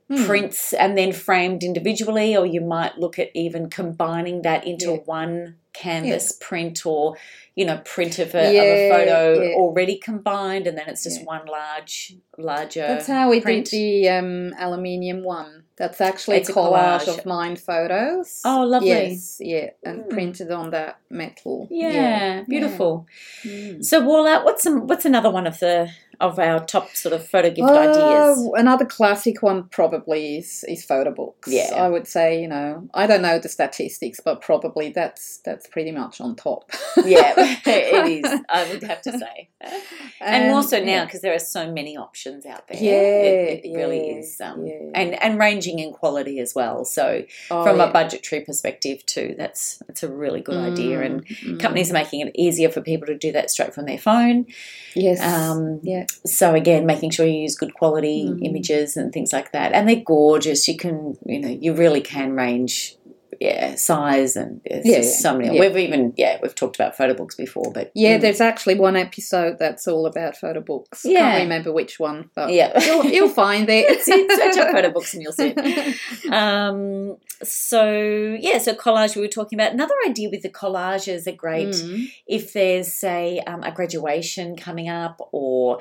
Hmm. 0.09 0.25
prints, 0.25 0.73
and 0.73 0.97
then 0.97 1.11
framed 1.13 1.63
individually, 1.63 2.35
or 2.37 2.45
you 2.45 2.61
might 2.61 2.97
look 2.99 3.17
at 3.17 3.29
even 3.33 3.69
combining 3.69 4.43
that 4.43 4.65
into 4.67 4.91
Yeah. 4.91 4.97
one 5.05 5.55
canvas 5.73 6.31
print 6.39 6.85
or 6.85 7.15
you 7.55 7.65
know 7.65 7.77
print 7.83 8.19
of 8.19 8.35
a, 8.35 8.45
of 8.47 8.63
a 8.63 8.89
photo 8.91 9.41
yeah. 9.41 9.55
already 9.55 9.97
combined, 9.97 10.67
and 10.67 10.77
then 10.77 10.87
it's 10.87 11.03
just 11.03 11.19
Yeah. 11.21 11.25
one 11.25 11.45
large, 11.47 12.13
larger. 12.37 12.81
That's 12.87 13.07
how 13.07 13.29
we 13.31 13.41
print. 13.41 13.65
did 13.69 13.77
the 13.77 14.09
um, 14.09 14.53
aluminium 14.59 15.23
one. 15.23 15.62
That's 15.75 15.99
actually 16.01 16.37
It's 16.37 16.49
a 16.49 16.53
collage, 16.53 17.05
collage. 17.05 17.17
of 17.19 17.25
mine 17.25 17.55
photos. 17.55 18.41
Oh, 18.45 18.63
lovely. 18.63 18.89
Yes, 18.89 19.37
yeah, 19.39 19.69
and 19.83 20.03
Mm. 20.03 20.09
printed 20.09 20.51
on 20.51 20.69
that 20.69 20.97
metal. 21.09 21.67
yeah, 21.71 22.43
beautiful. 22.47 23.07
Mm. 23.43 23.83
So 23.83 23.99
wall 24.01 24.27
art. 24.27 24.45
What's 24.45 24.63
some? 24.63 24.85
What's 24.87 25.05
another 25.05 25.31
one 25.31 25.47
of 25.47 25.59
the 25.59 25.89
of 26.19 26.37
our 26.37 26.63
top 26.63 26.95
sort 26.95 27.11
of 27.13 27.27
photo 27.27 27.49
gift 27.49 27.67
Uh, 27.67 27.73
ideas? 27.73 28.49
Another 28.53 28.85
classic 28.85 29.41
one 29.41 29.67
probably 29.69 30.37
is 30.37 30.63
is 30.67 30.85
photo 30.85 31.11
books. 31.11 31.49
Yeah. 31.51 31.71
I 31.75 31.89
would 31.89 32.07
say 32.07 32.39
you 32.39 32.47
know 32.47 32.87
I 32.93 33.07
don't 33.07 33.23
know 33.23 33.39
the 33.39 33.49
statistics, 33.49 34.19
but 34.23 34.41
probably 34.41 34.89
that's 34.89 35.39
that's 35.43 35.65
pretty 35.67 35.91
much 35.91 36.21
on 36.21 36.35
top. 36.35 36.69
yeah, 37.03 37.33
it 37.65 38.23
is. 38.25 38.41
I 38.47 38.69
would 38.71 38.83
have 38.83 39.01
to 39.01 39.11
say, 39.17 39.49
and, 40.21 40.49
more 40.51 40.63
so 40.63 40.79
now 40.79 40.85
yeah. 40.85 41.05
because 41.05 41.21
there 41.21 41.33
are 41.33 41.39
so 41.39 41.71
many 41.71 41.97
options 41.97 42.45
out 42.45 42.67
there. 42.67 42.77
Yeah, 42.81 42.91
it, 42.91 43.65
it 43.65 43.75
really 43.75 44.09
yeah, 44.11 44.17
is, 44.17 44.39
um, 44.41 44.65
yeah. 44.65 44.73
and 44.95 45.21
and 45.23 45.39
ranging 45.39 45.79
in 45.79 45.91
quality 45.93 46.39
as 46.39 46.53
well. 46.55 46.85
So 46.85 47.23
Oh, 47.51 47.63
from 47.63 47.79
a 47.79 47.91
budgetary 47.91 48.41
perspective 48.43 49.05
too, 49.05 49.35
that's 49.37 49.81
that's 49.87 50.03
a 50.03 50.07
really 50.11 50.41
good 50.41 50.57
idea. 50.57 51.01
And 51.01 51.25
Mm, 51.25 51.27
mm. 51.55 51.59
companies 51.59 51.89
are 51.91 51.93
making 51.93 52.21
it 52.21 52.31
easier 52.35 52.69
for 52.69 52.81
people 52.81 53.07
to 53.07 53.17
do 53.17 53.31
that 53.33 53.49
straight 53.51 53.73
from 53.73 53.85
their 53.85 53.97
phone. 53.97 54.45
yes, 54.95 55.21
Um, 55.21 55.79
yeah, 55.83 56.05
So 56.25 56.53
again, 56.55 56.85
making 56.85 57.11
sure 57.11 57.25
you 57.25 57.39
use 57.41 57.55
good 57.55 57.73
quality 57.73 58.25
Mm. 58.29 58.45
images 58.45 58.97
and 58.97 59.11
things 59.13 59.31
like 59.33 59.51
that, 59.51 59.73
and 59.73 59.87
they're 59.87 59.95
gorgeous. 60.05 60.67
You 60.67 60.77
can, 60.77 61.17
you 61.25 61.39
know, 61.39 61.49
you 61.49 61.73
really 61.73 62.01
can 62.01 62.33
range, 62.33 62.95
yeah, 63.43 63.75
size 63.75 64.35
and 64.35 64.61
there's 64.65 64.85
Yeah, 64.85 64.97
just 64.97 65.19
so 65.21 65.37
many. 65.37 65.55
yeah. 65.55 65.61
We've 65.61 65.77
even, 65.77 66.13
yeah, 66.17 66.37
we've 66.41 66.55
talked 66.55 66.75
about 66.77 66.95
photo 66.95 67.13
books 67.13 67.35
before, 67.35 67.71
but 67.73 67.91
yeah. 67.93 68.17
mm, 68.17 68.21
There's 68.21 68.41
actually 68.41 68.75
one 68.75 68.95
episode 68.95 69.59
that's 69.59 69.87
all 69.87 70.05
about 70.05 70.37
photo 70.37 70.61
books. 70.61 71.01
Yeah. 71.03 71.19
Can't 71.31 71.43
remember 71.43 71.71
which 71.73 71.99
one, 71.99 72.29
but 72.35 72.51
yeah, 72.51 72.79
you'll, 72.85 73.05
you'll 73.05 73.29
find 73.45 73.67
it. 73.69 74.01
Search 74.01 74.57
up 74.57 74.71
photo 74.71 74.91
books 74.91 75.13
and 75.13 75.21
you'll 75.23 75.33
see 75.33 75.53
it. 75.55 75.97
Um, 76.31 77.17
so 77.43 77.91
yeah, 78.39 78.57
so 78.59 78.73
collage 78.73 79.15
we 79.15 79.21
were 79.21 79.27
talking 79.27 79.59
about. 79.59 79.73
Another 79.73 79.95
idea 80.07 80.29
with 80.29 80.41
the 80.41 80.49
collages 80.49 81.27
are 81.27 81.35
great 81.35 81.63
Mm. 81.73 82.07
if 82.27 82.53
there's 82.53 82.93
say 82.93 83.39
um, 83.45 83.63
a 83.63 83.71
graduation 83.71 84.55
coming 84.55 84.89
up 84.89 85.17
or 85.31 85.79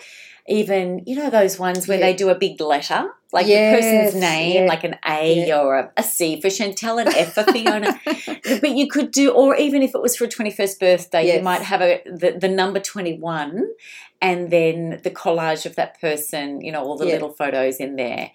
even 0.49 1.03
you 1.07 1.17
know 1.17 1.31
those 1.31 1.59
ones 1.59 1.87
where 1.89 1.99
Yeah. 1.99 2.07
they 2.07 2.15
do 2.15 2.29
a 2.31 2.35
big 2.35 2.61
letter 2.61 3.11
like 3.33 3.47
Yes, 3.47 3.75
the 3.75 3.81
person's 3.81 4.21
name 4.21 4.69
like 4.69 4.85
an 4.85 4.97
a 5.07 5.53
or 5.53 5.79
a, 5.79 5.93
a 5.97 6.03
c 6.03 6.41
for 6.41 6.51
chantal 6.51 6.99
an 6.99 7.09
f 7.09 7.35
for 7.35 7.45
fiona 7.45 7.99
but 8.61 8.71
you 8.77 8.87
could 8.89 9.11
do 9.11 9.31
or 9.33 9.57
even 9.57 9.83
if 9.83 9.95
it 9.95 10.03
was 10.03 10.17
for 10.17 10.25
a 10.25 10.29
21st 10.29 10.79
birthday 10.79 11.37
you 11.37 11.43
might 11.43 11.63
have 11.63 11.81
a 11.81 12.03
the, 12.05 12.37
the 12.39 12.49
number 12.49 12.79
21 12.79 13.69
and 14.21 14.51
then 14.51 15.01
the 15.03 15.11
collage 15.11 15.67
of 15.67 15.75
that 15.77 16.01
person 16.01 16.61
you 16.61 16.71
know 16.71 16.83
all 16.83 16.97
the 16.97 17.05
little 17.05 17.33
photos 17.33 17.77
in 17.77 17.97
there. 17.97 18.31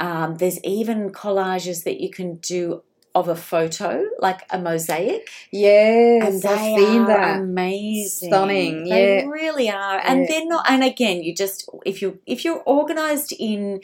Um, 0.00 0.36
there's 0.36 0.62
even 0.64 1.10
collages 1.10 1.84
that 1.84 2.00
you 2.00 2.10
can 2.10 2.36
do 2.36 2.82
of 3.14 3.28
a 3.28 3.36
photo 3.36 4.04
like 4.18 4.40
a 4.50 4.58
mosaic 4.58 5.28
Yes, 5.52 6.24
and 6.26 6.42
they 6.42 6.48
I've 6.48 6.78
seen 6.80 7.02
are 7.02 7.06
that. 7.06 7.40
amazing, 7.40 8.28
Stunning, 8.30 8.84
They 8.88 9.18
yeah. 9.18 9.26
really 9.28 9.70
are, 9.70 10.00
and 10.04 10.20
Yeah. 10.22 10.26
they're 10.28 10.46
not. 10.46 10.68
And 10.68 10.82
again, 10.82 11.22
you 11.22 11.34
just 11.34 11.68
if 11.86 12.02
you 12.02 12.18
if 12.26 12.44
you're 12.44 12.62
organised 12.66 13.32
in 13.32 13.80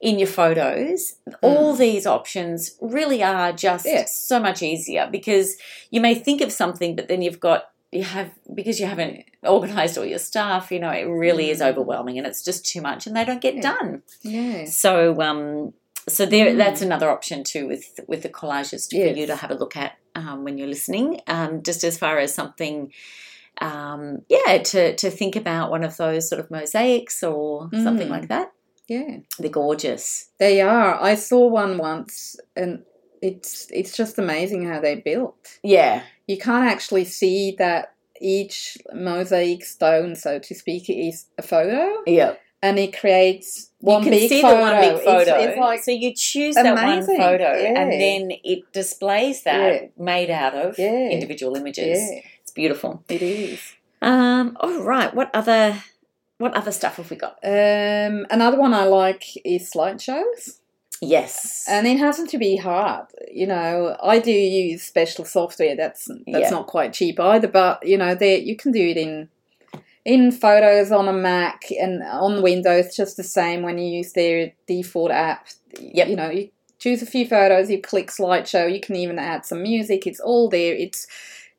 in 0.00 0.18
your 0.18 0.26
photos, 0.28 1.14
all 1.42 1.74
these 1.74 2.06
options 2.06 2.76
really 2.80 3.22
are 3.22 3.52
just 3.52 3.86
Mm. 3.86 3.92
Yeah. 3.92 4.04
so 4.06 4.40
much 4.40 4.60
easier 4.62 5.08
because 5.10 5.56
you 5.92 6.00
may 6.00 6.14
think 6.16 6.40
of 6.40 6.50
something, 6.52 6.96
but 6.96 7.06
then 7.06 7.22
you've 7.22 7.38
got 7.40 7.68
you 7.92 8.02
have 8.04 8.30
because 8.54 8.80
you 8.80 8.86
haven't 8.86 9.22
organised 9.46 9.96
all 9.98 10.04
your 10.04 10.18
stuff. 10.18 10.72
You 10.72 10.80
know, 10.80 10.90
it 10.90 11.04
really 11.04 11.50
is 11.50 11.60
Mm. 11.60 11.68
overwhelming, 11.70 12.18
and 12.18 12.26
it's 12.26 12.42
just 12.42 12.64
too 12.66 12.80
much, 12.80 13.06
and 13.06 13.14
they 13.14 13.24
don't 13.24 13.40
get 13.40 13.54
Yeah. 13.56 13.62
done. 13.70 14.02
Yeah. 14.22 14.64
So 14.64 15.20
um 15.20 15.72
so 16.08 16.26
there 16.26 16.46
Mm. 16.52 16.56
that's 16.58 16.82
another 16.82 17.10
option 17.10 17.44
too 17.44 17.66
with 17.68 18.00
with 18.08 18.22
the 18.22 18.28
collages 18.28 18.90
for 18.90 18.96
Yes. 18.96 19.16
you 19.16 19.26
to 19.26 19.36
have 19.36 19.50
a 19.50 19.54
look 19.54 19.76
at 19.76 19.92
um, 20.14 20.44
when 20.44 20.58
you're 20.58 20.68
listening. 20.68 21.20
Um, 21.26 21.62
just 21.62 21.84
as 21.84 21.96
far 21.98 22.18
as 22.18 22.34
something 22.34 22.92
um, 23.60 24.22
yeah, 24.28 24.58
to 24.58 24.96
to 24.96 25.10
think 25.10 25.36
about 25.36 25.70
one 25.70 25.84
of 25.84 25.96
those 25.96 26.28
sort 26.28 26.40
of 26.40 26.50
mosaics 26.50 27.22
or 27.22 27.68
something 27.72 28.08
Mm. 28.08 28.10
like 28.10 28.28
that. 28.28 28.52
Yeah. 28.88 29.18
They're 29.38 29.50
gorgeous. 29.50 30.30
They 30.38 30.60
are. 30.60 31.00
I 31.00 31.14
saw 31.14 31.46
one 31.48 31.78
once 31.78 32.36
and 32.56 32.82
it's 33.20 33.68
it's 33.70 33.96
just 33.96 34.18
amazing 34.18 34.66
how 34.66 34.80
they're 34.80 35.00
built. 35.00 35.58
Yeah. 35.62 36.02
You 36.26 36.38
can't 36.38 36.68
actually 36.70 37.04
see 37.04 37.54
that 37.58 37.94
each 38.20 38.78
mosaic 38.92 39.64
stone, 39.64 40.14
so 40.16 40.38
to 40.38 40.54
speak, 40.54 40.88
is 40.88 41.26
a 41.38 41.42
photo, 41.42 42.02
Yeah. 42.06 42.34
And 42.62 42.78
it 42.78 42.96
creates 42.98 43.70
one 43.80 44.02
you 44.04 44.10
can 44.10 44.18
big 44.18 44.28
see 44.28 44.40
photo. 44.42 44.54
the 44.56 44.60
one 44.62 44.80
big 44.80 45.04
photo. 45.04 45.34
It's, 45.38 45.58
like 45.58 45.82
so 45.82 45.90
you 45.90 46.14
choose 46.14 46.54
that 46.54 46.74
one 46.74 47.04
photo 47.04 47.56
Yeah. 47.60 47.80
and 47.80 47.90
then 47.92 48.32
it 48.44 48.72
displays 48.72 49.42
that 49.42 49.72
Yeah. 49.82 49.88
made 49.98 50.30
out 50.30 50.54
of 50.54 50.78
Yeah. 50.78 51.08
individual 51.10 51.56
images. 51.56 51.98
It's 52.42 52.52
beautiful. 52.52 53.02
it 53.08 53.22
is. 53.22 53.60
Um, 54.00 54.56
all 54.60 54.80
right. 54.82 55.12
What 55.14 55.30
other 55.34 55.82
what 56.38 56.54
other 56.54 56.72
stuff 56.72 56.96
have 56.96 57.08
we 57.10 57.16
got? 57.16 57.38
Um, 57.44 58.26
another 58.30 58.58
one 58.58 58.74
I 58.74 58.84
like 58.84 59.24
is 59.44 59.70
slideshows. 59.70 60.58
Yes. 61.00 61.64
And 61.68 61.86
it 61.86 61.98
hasn't 61.98 62.30
to 62.30 62.38
be 62.38 62.56
hard. 62.56 63.06
You 63.32 63.46
know, 63.46 63.96
I 64.02 64.18
do 64.18 64.32
use 64.32 64.82
special 64.82 65.24
software 65.24 65.76
that's 65.76 66.08
that's 66.26 66.50
not 66.50 66.66
quite 66.68 66.92
cheap 66.92 67.18
either, 67.20 67.48
but 67.48 67.86
you 67.86 67.96
know, 67.98 68.14
there 68.14 68.38
you 68.38 68.56
can 68.56 68.70
do 68.72 68.80
it 68.88 68.96
in 68.96 69.28
in 70.04 70.32
photos 70.32 70.90
on 70.90 71.08
a 71.08 71.12
Mac 71.12 71.64
and 71.70 72.02
on 72.02 72.42
Windows 72.42 72.94
just 72.94 73.16
the 73.16 73.22
same 73.22 73.62
when 73.62 73.78
you 73.78 73.98
use 73.98 74.12
their 74.12 74.52
default 74.66 75.10
app. 75.10 75.46
Yep. 75.78 76.08
You 76.08 76.16
know, 76.16 76.30
you 76.30 76.50
choose 76.78 77.02
a 77.02 77.06
few 77.06 77.26
photos, 77.26 77.70
you 77.70 77.80
click 77.80 78.10
slideshow, 78.10 78.72
you 78.72 78.80
can 78.80 78.96
even 78.96 79.18
add 79.18 79.46
some 79.46 79.62
music, 79.62 80.06
it's 80.06 80.20
all 80.20 80.48
there. 80.48 80.74
It's 80.74 81.06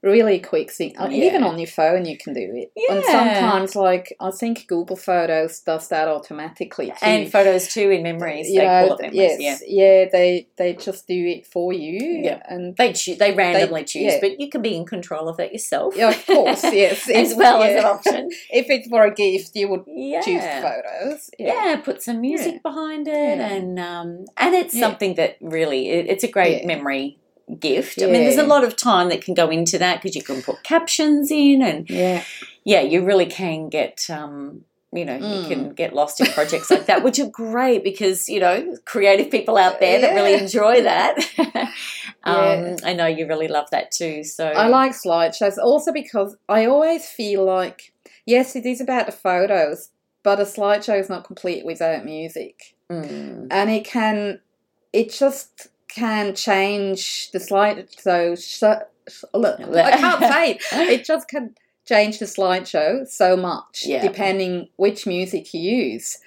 really 0.04 0.40
quick 0.40 0.70
thing. 0.72 0.94
Uh, 1.00 1.08
Yeah. 1.10 1.26
Even 1.28 1.44
on 1.44 1.58
your 1.58 1.68
phone 1.80 2.04
you 2.06 2.18
can 2.18 2.34
do 2.34 2.46
it. 2.62 2.72
Yeah. 2.76 2.96
And 2.96 3.04
sometimes 3.06 3.76
like 3.76 4.14
I 4.20 4.32
think 4.32 4.68
Google 4.68 4.98
Photos 4.98 5.62
does 5.62 5.88
that 5.88 6.08
automatically 6.10 6.88
too 6.88 6.94
and 7.02 7.32
photos 7.32 7.68
too 7.74 7.90
in 7.90 8.04
memories. 8.04 8.50
you 8.50 8.60
they 8.60 8.66
know, 8.68 8.86
it 8.94 9.02
memories. 9.02 9.16
yes, 9.40 9.64
Yeah. 9.66 9.84
yeah, 10.02 10.10
they 10.12 10.48
they 10.58 10.74
just 10.74 11.08
do 11.08 11.26
it 11.36 11.48
for 11.48 11.72
you. 11.74 12.00
Yeah. 12.24 12.42
and 12.50 12.76
They 12.76 12.92
choose, 12.94 13.18
they 13.18 13.32
randomly 13.34 13.86
choose, 13.86 14.14
yeah. 14.14 14.20
but 14.22 14.40
you 14.42 14.50
can 14.50 14.62
be 14.62 14.76
in 14.76 14.86
control 14.86 15.30
of 15.30 15.38
that 15.38 15.52
yourself. 15.54 15.96
yeah, 15.96 16.10
of 16.10 16.26
course, 16.26 16.64
yes, 16.84 17.10
as 17.10 17.34
well 17.36 17.64
as 17.64 17.74
an 17.80 17.86
option. 17.86 18.30
If 18.52 18.66
it's 18.70 18.88
for 18.90 19.04
a 19.04 19.14
gift, 19.14 19.56
you 19.56 19.68
would 19.70 19.86
Yeah. 19.88 20.22
choose 20.22 20.44
photos. 20.66 21.30
Yeah. 21.40 21.78
put 21.78 22.02
some 22.04 22.20
music 22.22 22.54
Yeah. 22.56 22.60
behind 22.70 23.08
it, 23.08 23.38
Yeah. 23.40 23.54
and 23.54 23.80
um, 23.80 24.26
and 24.38 24.54
it's 24.62 24.74
Yeah. 24.76 24.82
something 24.86 25.16
that 25.16 25.38
really 25.42 25.90
it, 25.90 26.08
it's 26.10 26.24
a 26.24 26.28
great 26.38 26.62
Yeah. 26.62 26.68
memory 26.68 27.20
gift. 27.60 28.02
I 28.02 28.06
mean, 28.06 28.24
there's 28.24 28.38
a 28.38 28.44
lot 28.44 28.64
of 28.64 28.76
time 28.76 29.10
that 29.10 29.22
can 29.22 29.34
go 29.34 29.50
into 29.50 29.78
that 29.78 30.02
because 30.02 30.16
you 30.16 30.24
can 30.24 30.42
put 30.42 30.64
captions 30.64 31.32
in, 31.32 31.62
and 31.62 31.90
yeah, 31.90 32.24
yeah, 32.64 32.82
you 32.82 33.04
really 33.04 33.26
can 33.26 33.70
get. 33.70 34.10
Um, 34.10 34.66
you 34.96 35.06
know, 35.06 35.16
you 35.16 35.22
Mm. 35.24 35.48
can 35.48 35.70
get 35.74 35.94
lost 35.94 36.20
in 36.22 36.28
projects 36.28 36.70
like 36.70 36.86
that, 36.86 37.04
which 37.04 37.18
are 37.18 37.26
great 37.28 37.84
because 37.84 38.30
you 38.30 38.40
know 38.40 38.78
creative 38.86 39.32
people 39.32 39.58
out 39.58 39.80
there 39.80 40.00
that 40.00 40.14
really 40.14 40.36
enjoy 40.36 40.84
that. 40.84 41.18
um, 42.24 42.36
Yeah. 42.36 42.76
I 42.84 42.94
know 42.94 43.08
you 43.08 43.28
really 43.28 43.48
love 43.48 43.70
that 43.72 43.92
too. 43.92 44.24
So 44.24 44.46
I 44.48 44.68
like 44.68 44.92
slideshows 44.92 45.58
also 45.58 45.92
because 45.92 46.36
I 46.48 46.66
always 46.66 47.08
feel 47.08 47.44
like 47.44 47.92
yes, 48.26 48.56
it 48.56 48.66
is 48.68 48.80
about 48.80 49.08
the 49.08 49.12
photos, 49.12 49.90
but 50.22 50.40
a 50.40 50.44
slideshow 50.44 51.00
is 51.00 51.10
not 51.10 51.26
complete 51.26 51.66
without 51.66 52.06
music. 52.06 52.76
Mm. 52.92 53.48
and 53.50 53.70
it 53.72 53.86
can 53.86 54.40
it 54.92 55.12
just 55.12 55.70
can 55.96 56.36
change 56.36 57.32
the 57.32 57.40
slide 57.40 57.88
so 57.98 58.36
sh- 58.36 58.64
sh- 59.08 59.24
look 59.34 59.60
i 59.76 59.92
can't 59.98 60.22
say. 60.34 60.52
It 60.82 60.90
it 61.00 61.06
just 61.06 61.28
can 61.28 61.56
change 61.86 62.20
the 62.20 62.26
slideshow 62.26 63.08
so 63.08 63.36
much 63.36 63.84
Yeah. 63.86 64.02
depending 64.02 64.70
which 64.78 65.06
music 65.06 65.54
you 65.54 65.60
use. 65.62 66.20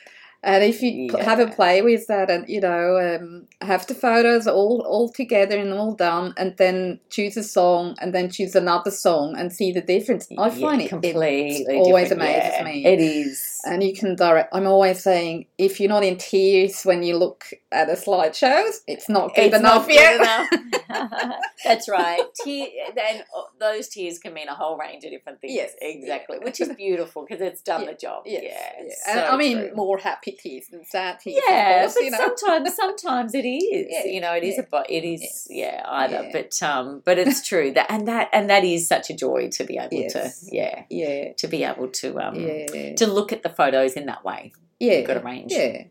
And 0.42 0.62
if 0.62 0.80
you 0.82 1.08
pl- 1.08 1.22
have 1.24 1.40
a 1.40 1.48
play 1.48 1.80
with 1.82 2.06
that 2.06 2.30
and 2.30 2.46
you 2.48 2.60
know 2.60 2.98
um, 3.00 3.48
have 3.62 3.86
the 3.86 3.94
photos 3.94 4.46
all 4.46 4.82
all 4.86 5.08
together 5.10 5.58
and 5.58 5.72
all 5.72 5.94
done 5.94 6.34
and 6.36 6.54
then 6.58 7.00
choose 7.10 7.36
a 7.36 7.42
song 7.42 7.96
and 8.00 8.14
then 8.14 8.30
choose 8.30 8.54
another 8.54 8.90
song 8.92 9.34
and 9.36 9.50
see 9.52 9.72
the 9.72 9.80
difference 9.80 10.28
i 10.38 10.48
Yeah, 10.48 10.54
find 10.66 10.82
it, 10.82 10.88
completely 10.90 11.64
it 11.68 11.74
always 11.80 12.12
amazes 12.12 12.52
Yeah, 12.58 12.64
me. 12.64 12.84
It 12.84 13.00
is. 13.00 13.55
And 13.64 13.82
you 13.82 13.94
can 13.94 14.14
direct. 14.16 14.54
I'm 14.54 14.66
always 14.66 15.02
saying, 15.02 15.46
if 15.58 15.80
you're 15.80 15.88
not 15.88 16.04
in 16.04 16.16
tears 16.16 16.82
when 16.82 17.02
you 17.02 17.16
look 17.16 17.44
at 17.72 17.88
a 17.88 17.92
slideshow, 17.92 18.70
it's 18.86 19.08
not 19.08 19.34
good 19.34 19.46
It's 19.46 19.56
enough 19.56 19.86
not 19.86 19.94
yet. 19.94 20.18
good 20.48 20.70
enough. 20.90 21.36
That's 21.64 21.88
right. 21.88 22.20
Tear, 22.44 22.66
then 22.94 23.22
uh, 23.36 23.42
those 23.58 23.88
tears 23.88 24.18
can 24.18 24.32
mean 24.34 24.48
a 24.48 24.54
whole 24.54 24.76
range 24.76 25.04
of 25.04 25.10
different 25.10 25.40
things. 25.40 25.54
Yes, 25.54 25.72
exactly, 25.80 26.38
yeah. 26.38 26.44
which 26.44 26.60
is 26.60 26.68
beautiful 26.76 27.24
because 27.28 27.40
it's 27.42 27.62
done 27.62 27.82
Yeah, 27.82 27.90
the 27.90 27.96
job. 27.96 28.22
Yes, 28.26 28.42
Yeah, 28.44 28.84
yeah. 28.86 29.14
So 29.14 29.30
I 29.32 29.36
mean, 29.36 29.58
true. 29.58 29.70
more 29.74 29.98
happy 29.98 30.32
tears 30.32 30.66
than 30.70 30.84
sad 30.84 31.20
tears. 31.20 31.40
Yeah, 31.46 31.80
course, 31.82 31.94
but 31.94 32.04
you 32.04 32.10
know. 32.10 32.18
sometimes, 32.18 32.74
sometimes 32.76 33.34
it 33.34 33.46
is. 33.46 34.04
You 34.06 34.20
know, 34.20 34.32
it 34.34 34.44
is 34.44 34.56
yeah. 34.58 34.78
a, 34.80 34.82
it 34.92 35.04
is, 35.04 35.46
yeah, 35.50 35.82
either. 35.86 36.28
But, 36.32 36.62
um, 36.62 37.02
but 37.04 37.18
it's 37.18 37.46
true 37.46 37.72
that, 37.72 37.86
and 37.90 38.06
that, 38.08 38.28
and 38.32 38.48
that 38.50 38.64
is 38.64 38.86
such 38.88 39.10
a 39.10 39.14
joy 39.14 39.48
to 39.52 39.64
be 39.64 39.76
able 39.78 39.88
Yes. 39.92 40.12
to, 40.12 40.54
yeah, 40.54 40.84
yeah, 40.90 41.32
to 41.34 41.48
be 41.48 41.64
able 41.64 41.88
to, 41.88 42.18
um, 42.20 42.34
to 42.34 43.06
look 43.06 43.32
at 43.32 43.42
the 43.42 43.48
photos 43.56 43.94
in 43.94 44.06
that 44.06 44.24
way. 44.24 44.52
yeah. 44.78 44.94
You've 44.98 45.06
got 45.06 45.14
to 45.14 45.20
range. 45.20 45.52
Yeah, 45.52 45.84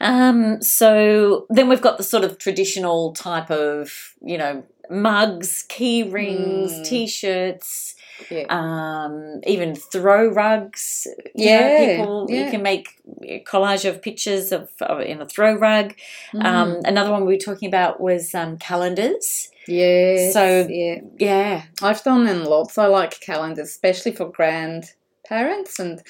Um, 0.00 0.62
so 0.62 1.46
then 1.50 1.68
we've 1.68 1.80
got 1.82 1.98
the 1.98 2.04
sort 2.04 2.24
of 2.24 2.38
traditional 2.38 3.12
type 3.12 3.50
of, 3.50 4.14
you 4.22 4.38
know, 4.38 4.62
mugs, 4.90 5.64
key 5.68 6.02
rings, 6.02 6.72
Mm. 6.72 6.84
t-shirts. 6.84 7.94
yeah. 8.30 8.44
um, 8.50 9.40
even 9.46 9.74
throw 9.74 10.26
rugs. 10.28 11.06
You 11.34 11.48
Yeah, 11.48 11.60
know, 11.60 11.86
people 11.96 12.26
yeah. 12.28 12.44
you 12.44 12.50
can 12.50 12.62
make 12.62 12.88
a 13.22 13.42
collage 13.44 13.88
of 13.88 14.02
pictures 14.02 14.52
of, 14.52 14.68
of 14.82 15.00
in 15.00 15.22
a 15.22 15.26
throw 15.26 15.54
rug. 15.54 15.94
Mm. 16.34 16.44
Um, 16.44 16.80
another 16.84 17.10
one 17.12 17.24
we 17.24 17.32
were 17.32 17.38
talking 17.40 17.66
about 17.68 17.98
was 17.98 18.34
um, 18.34 18.58
calendars. 18.58 19.50
Yeah. 19.66 20.30
so- 20.32 20.66
yeah, 20.68 21.00
Yeah, 21.18 21.62
I've 21.80 22.02
done 22.04 22.24
them 22.24 22.44
lots. 22.44 22.76
I 22.76 22.86
like 22.86 23.18
calendars, 23.20 23.68
especially 23.68 24.12
for 24.12 24.26
grandparents 25.34 25.78
and 25.78 26.02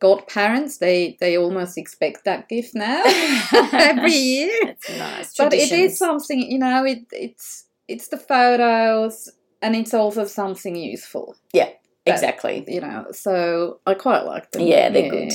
godparents. 0.00 0.78
They 0.78 1.16
they 1.20 1.36
almost 1.36 1.78
expect 1.78 2.24
that 2.24 2.48
gift 2.48 2.74
now 2.74 3.02
every 3.72 4.12
year. 4.14 4.50
it's 4.62 4.90
nice. 4.98 5.36
But 5.36 5.52
it 5.54 5.72
is 5.72 5.98
something, 5.98 6.38
you 6.50 6.58
know. 6.58 6.84
It 6.84 7.04
it's 7.12 7.64
it's 7.88 8.08
the 8.08 8.18
photos, 8.18 9.30
and 9.62 9.74
it's 9.74 9.94
also 9.94 10.24
something 10.24 10.76
useful. 10.76 11.36
that- 11.54 11.76
exactly. 12.06 12.64
You 12.66 12.80
know, 12.80 13.06
so 13.12 13.80
I 13.86 13.94
quite 13.94 14.24
like 14.24 14.50
them. 14.52 14.62
Yeah, 14.62 14.88
they're 14.90 15.10
good. 15.10 15.32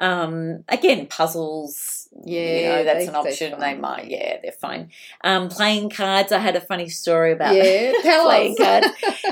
Um, 0.00 0.64
again, 0.68 1.06
puzzles. 1.06 2.08
Yeah, 2.24 2.40
you 2.58 2.68
know 2.68 2.84
that's 2.84 2.98
they- 2.98 3.08
an 3.08 3.14
option. 3.16 3.60
They 3.60 3.74
might, 3.74 4.08
yeah, 4.10 4.36
they're 4.42 4.52
fine. 4.52 4.90
Um, 5.22 5.48
playing 5.48 5.90
cards. 5.90 6.30
I 6.32 6.38
had 6.38 6.56
a 6.56 6.60
funny 6.60 6.88
story 6.88 7.32
about 7.32 7.54
Yeah, 7.54 7.92
playing 8.02 8.56
cards. 8.56 8.86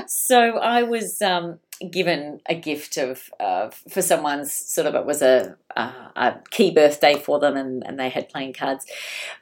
so 0.07 0.57
I 0.57 0.83
was 0.83 1.21
um, 1.21 1.59
given 1.91 2.39
a 2.47 2.55
gift 2.55 2.97
of 2.97 3.29
uh, 3.39 3.69
for 3.89 4.01
someone's 4.01 4.51
sort 4.51 4.87
of 4.87 4.95
it 4.95 5.05
was 5.05 5.21
a, 5.21 5.55
a, 5.75 5.81
a 6.15 6.35
key 6.51 6.71
birthday 6.71 7.15
for 7.15 7.39
them, 7.39 7.55
and, 7.57 7.85
and 7.85 7.99
they 7.99 8.09
had 8.09 8.29
playing 8.29 8.53
cards. 8.53 8.85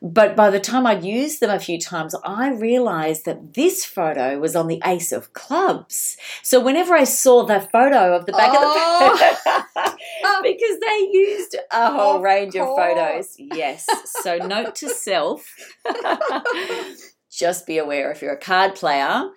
But 0.02 0.36
by 0.36 0.50
the 0.50 0.60
time 0.60 0.86
I'd 0.88 1.04
used 1.04 1.40
them 1.40 1.50
a 1.50 1.60
few 1.60 1.80
times, 1.80 2.16
I 2.24 2.52
realised 2.52 3.26
that 3.26 3.54
this 3.54 3.86
photo 3.86 4.40
was 4.40 4.56
on 4.56 4.68
the 4.68 4.82
Ace 4.86 5.12
of 5.12 5.34
Clubs. 5.34 6.18
So 6.44 6.60
whenever 6.60 6.94
I 6.94 7.04
saw 7.04 7.44
the 7.46 7.60
photo 7.62 8.16
of 8.16 8.26
the 8.26 8.32
back 8.34 8.52
Oh. 8.54 9.14
of 9.14 9.20
the 9.20 9.98
because 10.44 10.80
they 10.80 11.10
used 11.12 11.56
a 11.72 11.92
whole 11.92 12.18
Of 12.18 12.22
range 12.24 12.56
of 12.56 12.68
photos. 12.76 13.36
Yes. 13.38 13.86
So 14.22 14.38
note 14.38 14.76
to 14.76 14.90
self. 14.90 15.46
just 17.32 17.66
be 17.66 17.78
aware 17.78 18.12
if 18.12 18.22
you're 18.22 18.34
a 18.34 18.38
card 18.40 18.76
player, 18.76 19.30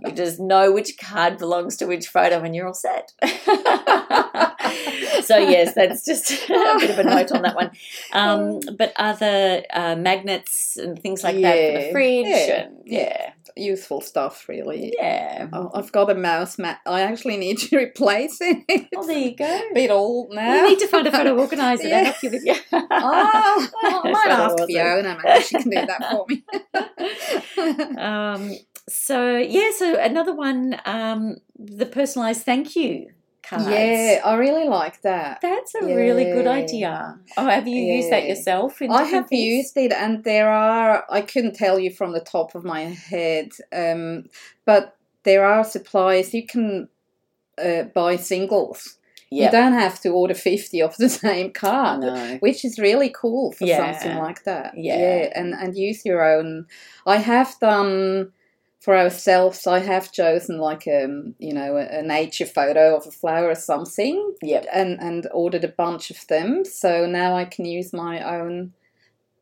you 0.00 0.12
just 0.12 0.40
know 0.40 0.72
which 0.72 0.98
card 0.98 1.38
belongs 1.38 1.76
to 1.76 1.86
which 1.86 2.08
photo 2.08 2.42
and 2.42 2.54
you're 2.54 2.66
all 2.66 2.74
set. 2.74 3.12
so 5.22 5.36
yes, 5.38 5.74
that's 5.74 6.04
just 6.04 6.30
a 6.50 6.76
bit 6.78 6.90
of 6.90 6.98
a 6.98 7.04
note 7.04 7.32
on 7.32 7.42
that 7.42 7.54
one. 7.56 7.70
Um, 8.12 8.60
but 8.76 8.92
other 8.96 9.62
uh, 9.72 9.96
magnets 9.96 10.76
and 10.76 11.00
things 11.00 11.22
like 11.24 11.40
that 11.40 11.54
for 11.74 11.80
the 11.86 11.90
fridge, 11.92 12.26
Yeah. 12.26 12.62
and 12.62 12.76
yeah, 12.84 13.30
Useful 13.58 14.00
stuff, 14.02 14.48
really. 14.48 14.92
yeah. 14.98 15.48
Oh, 15.52 15.70
I've 15.72 15.90
got 15.90 16.10
a 16.10 16.14
mouse 16.14 16.58
mat. 16.58 16.80
I 16.84 17.00
actually 17.02 17.36
need 17.38 17.58
to 17.58 17.76
replace 17.84 18.38
it. 18.40 18.86
Oh, 18.94 19.06
there 19.06 19.18
you 19.18 19.34
go. 19.34 19.44
a 19.70 19.74
bit 19.74 19.90
old 19.90 20.34
now. 20.34 20.54
You 20.56 20.68
need 20.70 20.78
to 20.80 20.88
find 20.88 21.06
a 21.06 21.10
photo 21.12 21.38
organizer 21.38 21.84
to 21.88 21.98
help 22.04 22.22
you 22.22 22.30
with 22.30 22.44
your. 22.44 22.56
Oh, 22.72 23.68
I 23.82 24.10
might 24.10 24.28
ask. 24.30 24.56
Fiona. 24.66 25.18
Maybe 25.24 25.42
she 25.42 25.58
can 25.58 25.70
do 25.70 25.86
that 25.86 26.10
for 26.10 26.26
me. 26.28 26.44
um, 27.98 28.52
so 28.88 29.36
yeah, 29.38 29.70
so 29.76 29.98
another 29.98 30.34
one, 30.34 30.78
um, 30.84 31.36
the 31.58 31.86
personalized 31.86 32.42
thank 32.42 32.76
you 32.76 33.08
cards. 33.46 33.66
yeah, 33.68 34.20
I 34.24 34.34
really 34.36 34.68
like 34.68 35.00
that. 35.02 35.40
that's 35.40 35.74
a 35.74 35.84
really 35.84 36.24
good 36.24 36.46
idea. 36.46 37.18
Oh, 37.36 37.46
have 37.48 37.66
you 37.68 37.80
used 37.94 38.10
that 38.12 38.26
yourself? 38.26 38.80
I 38.82 39.04
have 39.04 39.28
things? 39.28 39.42
used 39.42 39.76
it, 39.76 39.92
and 39.92 40.24
there 40.24 40.50
are, 40.50 41.04
I 41.10 41.20
couldn't 41.20 41.54
tell 41.54 41.78
you 41.78 41.90
from 41.90 42.12
the 42.12 42.20
top 42.20 42.54
of 42.54 42.64
my 42.64 42.82
head, 42.82 43.50
um, 43.72 44.24
but 44.64 44.96
there 45.22 45.44
are 45.44 45.64
supplies 45.64 46.34
you 46.34 46.46
can 46.46 46.88
uh, 47.62 47.84
buy 47.94 48.16
singles. 48.16 48.98
You 49.28 49.50
don't 49.50 49.72
have 49.74 50.00
to 50.02 50.10
order 50.10 50.34
50 50.34 50.80
of 50.82 50.96
the 50.96 51.08
same 51.26 51.50
card. 51.52 52.00
No. 52.00 52.36
Which 52.40 52.64
is 52.64 52.78
really 52.78 53.10
cool 53.10 53.52
for 53.52 53.64
Yeah. 53.66 53.98
something 53.98 54.16
like 54.18 54.44
that. 54.44 54.74
Yeah. 54.76 55.30
and, 55.34 55.52
and 55.52 55.76
use 55.76 56.06
your 56.06 56.24
own. 56.24 56.66
I 57.04 57.16
have 57.16 57.54
done 57.60 58.32
for 58.86 58.96
ourselves. 58.96 59.66
I 59.66 59.80
have 59.80 60.12
chosen 60.12 60.56
like 60.68 60.84
um 61.00 61.34
you 61.46 61.52
know 61.58 61.70
a, 61.76 61.86
a 62.00 62.02
nature 62.02 62.46
photo 62.58 62.96
of 62.96 63.04
a 63.06 63.10
flower 63.20 63.48
or 63.50 63.54
something, 63.72 64.16
Yep. 64.42 64.62
and 64.72 64.90
and 65.08 65.26
ordered 65.42 65.64
a 65.64 65.74
bunch 65.84 66.10
of 66.14 66.20
them. 66.28 66.64
So 66.64 66.90
now 67.20 67.30
I 67.42 67.44
can 67.54 67.64
use 67.78 67.92
my 67.92 68.14
own 68.38 68.72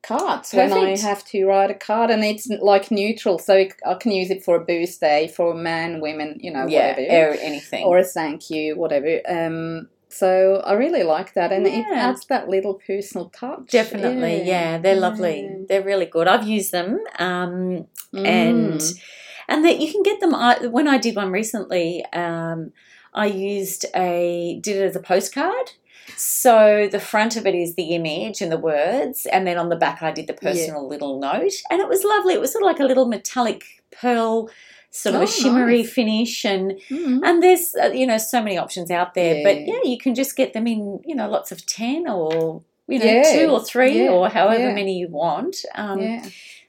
cards 0.03 0.53
when 0.53 0.73
I 0.73 0.97
have 0.99 1.23
to 1.33 1.45
write 1.47 1.71
a 1.71 1.75
card, 1.91 2.11
and 2.11 2.23
it's 2.25 2.47
like 2.73 2.91
neutral, 2.91 3.39
so 3.39 3.55
it- 3.65 3.81
I 3.87 3.95
can 4.03 4.13
use 4.13 4.31
it 4.35 4.45
for 4.45 4.55
a 4.57 4.65
birthday, 4.65 5.21
for 5.37 5.55
men, 5.55 6.01
women, 6.01 6.31
you 6.47 6.53
know, 6.53 6.67
yeah. 6.67 6.91
whatever, 6.91 7.31
Or 7.31 7.35
anything. 7.51 7.85
or 7.89 7.99
a 7.99 8.05
thank 8.05 8.51
you, 8.51 8.77
whatever. 8.83 9.13
Um, 9.37 9.89
so 10.21 10.63
I 10.71 10.75
really 10.85 11.05
like 11.05 11.31
that, 11.35 11.51
and 11.53 11.67
it 11.67 11.87
adds 12.09 12.23
that 12.27 12.49
little 12.49 12.75
personal 12.91 13.31
touch. 13.31 13.67
Definitely, 13.71 14.37
yeah, 14.55 14.77
they're 14.83 15.01
lovely. 15.09 15.37
They're 15.69 15.83
really 15.93 16.07
good. 16.17 16.27
I've 16.29 16.47
used 16.59 16.73
them, 16.79 16.91
um, 17.19 17.87
Mm. 18.13 18.27
and 18.43 18.81
that 19.49 19.79
you 19.81 19.91
can 19.93 20.03
get 20.03 20.21
them. 20.21 20.35
I, 20.35 20.67
when 20.67 20.89
I 20.89 20.99
did 20.99 21.17
one 21.17 21.31
recently, 21.33 22.05
um, 22.13 22.73
I 23.13 23.27
used 23.27 23.87
a 23.95 24.59
did 24.63 24.77
it 24.77 24.85
as 24.85 24.97
a 24.97 25.01
postcard. 25.01 25.73
So 26.17 26.89
the 26.91 27.01
front 27.01 27.37
of 27.37 27.47
it 27.47 27.55
is 27.55 27.75
the 27.77 27.95
image 27.95 28.41
and 28.43 28.53
the 28.53 28.59
words, 28.59 29.27
and 29.27 29.47
then 29.47 29.57
on 29.59 29.69
the 29.69 29.77
back 29.77 30.03
I 30.03 30.13
did 30.13 30.27
the 30.27 30.35
Yeah. 30.41 30.51
personal 30.51 30.87
little 30.87 31.19
note, 31.19 31.55
and 31.71 31.81
it 31.81 31.89
was 31.89 32.05
lovely. 32.05 32.35
It 32.35 32.41
was 32.41 32.53
sort 32.53 32.63
of 32.63 32.67
like 32.67 32.81
a 32.81 32.85
little 32.85 33.07
metallic 33.07 33.63
pearl, 33.91 34.51
sort 34.91 35.15
of 35.15 35.23
Oh, 35.23 35.25
a 35.25 35.27
shimmery 35.27 35.83
nice. 35.83 35.93
finish, 35.93 36.45
and 36.45 36.73
Mm. 36.91 37.21
and 37.25 37.43
there's 37.43 37.75
uh, 37.83 37.87
you 37.87 38.07
know 38.07 38.19
so 38.19 38.43
many 38.43 38.59
options 38.59 38.91
out 38.91 39.15
there. 39.15 39.43
But 39.43 39.61
Yeah. 39.63 39.75
yeah, 39.75 39.91
you 39.91 39.99
can 39.99 40.15
just 40.15 40.37
get 40.37 40.53
them 40.53 40.67
in 40.67 41.01
you 41.05 41.15
know 41.15 41.29
lots 41.29 41.51
of 41.53 41.65
ten 41.67 42.07
or 42.09 42.63
you 42.87 42.99
know 42.99 43.05
Yeah. 43.07 43.33
two 43.33 43.49
or 43.51 43.63
three 43.65 44.03
Yeah. 44.05 44.11
or 44.11 44.29
however 44.29 44.69
Yeah. 44.69 44.75
many 44.75 44.99
you 44.99 45.09
want. 45.09 45.65
Um, 45.75 46.01
yeah. 46.03 46.27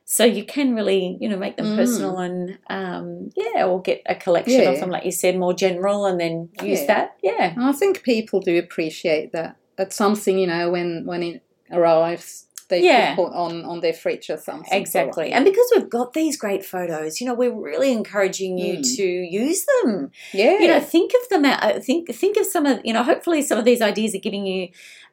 So 0.07 0.23
you 0.23 0.45
can 0.45 0.75
really, 0.75 1.17
you 1.19 1.27
know, 1.27 1.35
make 1.37 1.57
them 1.57 1.65
Mm. 1.65 1.75
personal 1.77 2.19
and, 2.19 2.57
um, 2.69 3.31
yeah, 3.35 3.65
or 3.65 3.81
get 3.81 4.03
a 4.05 4.13
collection 4.13 4.61
Yeah. 4.61 4.69
of 4.69 4.79
them, 4.79 4.91
like 4.91 5.03
you 5.03 5.11
said, 5.11 5.35
more 5.37 5.53
general, 5.53 6.05
and 6.05 6.19
then 6.19 6.49
use 6.61 6.81
Yeah. 6.81 6.87
that. 6.87 7.15
Yeah, 7.23 7.53
I 7.57 7.71
think 7.71 8.03
people 8.03 8.39
do 8.39 8.57
appreciate 8.59 9.31
that. 9.33 9.55
That's 9.77 9.95
something 9.95 10.37
you 10.37 10.45
know 10.47 10.69
when 10.69 11.05
when 11.05 11.23
it 11.23 11.41
arrives, 11.71 12.45
they 12.69 12.81
Yeah. 12.83 13.07
can 13.07 13.15
put 13.15 13.33
on 13.33 13.65
on 13.65 13.79
their 13.81 13.93
fridge 13.93 14.29
or 14.29 14.37
something. 14.37 14.73
exactly. 14.79 15.31
And 15.31 15.43
because 15.43 15.67
we've 15.75 15.89
got 15.89 16.13
these 16.13 16.37
great 16.37 16.63
photos, 16.63 17.19
you 17.19 17.25
know, 17.27 17.33
we're 17.33 17.51
really 17.51 17.91
encouraging 17.91 18.57
you 18.59 18.77
Mm. 18.77 18.95
to 18.97 19.03
use 19.43 19.65
them. 19.81 20.11
yeah, 20.33 20.59
You 20.59 20.67
know, 20.67 20.79
think 20.79 21.11
of 21.19 21.29
them. 21.29 21.45
out- 21.45 21.63
uh, 21.63 21.79
Think 21.79 22.13
think 22.13 22.37
of 22.37 22.45
some 22.45 22.65
of 22.67 22.79
you 22.83 22.93
know. 22.93 23.01
Hopefully, 23.03 23.41
some 23.41 23.57
of 23.57 23.65
these 23.65 23.81
ideas 23.81 24.13
are 24.13 24.19
giving 24.19 24.45
you. 24.45 24.69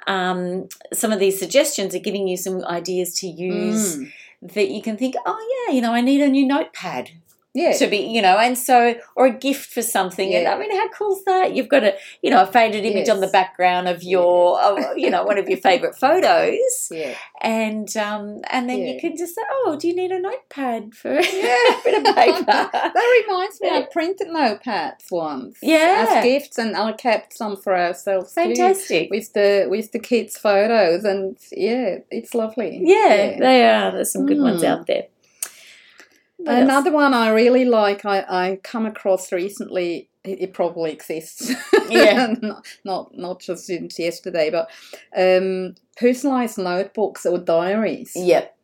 Um, 0.07 0.69
some 0.93 1.13
of 1.13 1.19
these 1.21 1.39
suggestions 1.39 1.95
are 1.95 1.99
giving 2.09 2.27
you 2.29 2.37
some 2.37 2.63
ideas 2.65 3.15
to 3.21 3.27
use 3.29 3.97
Mm. 3.97 4.13
That 4.43 4.71
you 4.71 4.83
can 4.83 4.97
think, 4.97 5.15
oh 5.25 5.65
yeah, 5.67 5.75
you 5.75 5.81
know, 5.81 5.93
I 5.93 6.01
need 6.01 6.21
a 6.21 6.29
new 6.29 6.47
notepad. 6.47 7.11
Yeah, 7.55 7.73
to 7.73 7.87
be, 7.87 7.99
you 7.99 8.23
know, 8.23 8.39
and 8.39 8.57
so, 8.57 8.95
or 9.15 9.27
a 9.27 9.31
gift 9.31 9.73
for 9.75 9.83
something. 9.83 10.33
And 10.35 10.45
Yeah. 10.45 10.55
I 10.55 10.59
mean, 10.59 10.71
how 10.75 10.89
cool 10.91 11.17
is 11.17 11.25
that? 11.27 11.55
You've 11.55 11.69
got 11.69 11.85
a, 11.85 11.95
you 12.23 12.31
know, 12.31 12.43
a 12.43 12.47
faded 12.47 12.85
image 12.85 13.09
on 13.11 13.21
the 13.21 13.27
background 13.29 13.89
of 13.89 14.03
your, 14.03 14.59
of, 14.61 14.97
you 14.97 15.11
know, 15.11 15.23
one 15.25 15.37
of 15.39 15.49
your 15.49 15.59
favorite 15.59 15.95
photos, 15.95 16.89
yeah, 16.91 17.15
and 17.43 17.95
um, 17.97 18.41
and 18.51 18.71
then 18.71 18.79
you 18.79 18.99
can 19.01 19.17
just 19.17 19.35
say, 19.35 19.43
oh, 19.51 19.77
do 19.79 19.87
you 19.89 19.95
need 19.95 20.13
a 20.13 20.19
notepad 20.21 20.95
for 20.95 21.13
Yeah. 21.21 21.21
a 21.21 21.81
bit 21.85 22.07
of 22.07 22.15
paper? 22.15 22.71
That 22.95 23.25
reminds 23.27 23.61
me, 23.61 23.69
I 23.71 23.87
printed 23.93 24.29
notepads 24.29 25.11
once. 25.11 25.59
Yeah. 25.63 26.07
as 26.09 26.25
gifts, 26.25 26.59
and 26.59 26.77
I 26.77 26.93
kept 26.93 27.35
some 27.35 27.57
for 27.57 27.77
ourselves 27.77 28.33
Fantastic. 28.35 29.11
with 29.11 29.33
the 29.35 29.67
with 29.69 29.93
the 29.93 29.99
kids' 29.99 30.39
photos, 30.39 31.05
and 31.05 31.37
yeah, 31.53 31.99
it's 32.11 32.35
lovely. 32.35 32.81
Yeah, 32.83 33.37
they 33.39 33.67
are. 33.69 33.93
There's 33.93 34.13
some 34.13 34.27
good 34.27 34.39
ones 34.41 34.63
Mm. 34.63 34.67
out 34.69 34.87
there. 34.87 35.05
Else? 36.47 36.63
Another 36.63 36.93
one 36.93 37.15
I 37.15 37.31
really 37.31 37.65
like, 37.65 38.05
I, 38.05 38.25
I 38.29 38.61
come 38.63 38.87
across 38.87 39.33
recently. 39.33 40.09
It, 40.25 40.41
it 40.41 40.53
probably 40.55 40.93
exists. 40.93 41.53
Yeah. 41.91 42.35
not, 42.41 42.67
not 42.85 43.15
not 43.19 43.41
just 43.41 43.67
since 43.67 43.99
yesterday, 43.99 44.51
but 44.51 44.71
um, 45.15 45.75
personalized 45.97 46.57
notebooks 46.57 47.27
or 47.27 47.37
diaries. 47.39 48.13
Yep. 48.17 48.57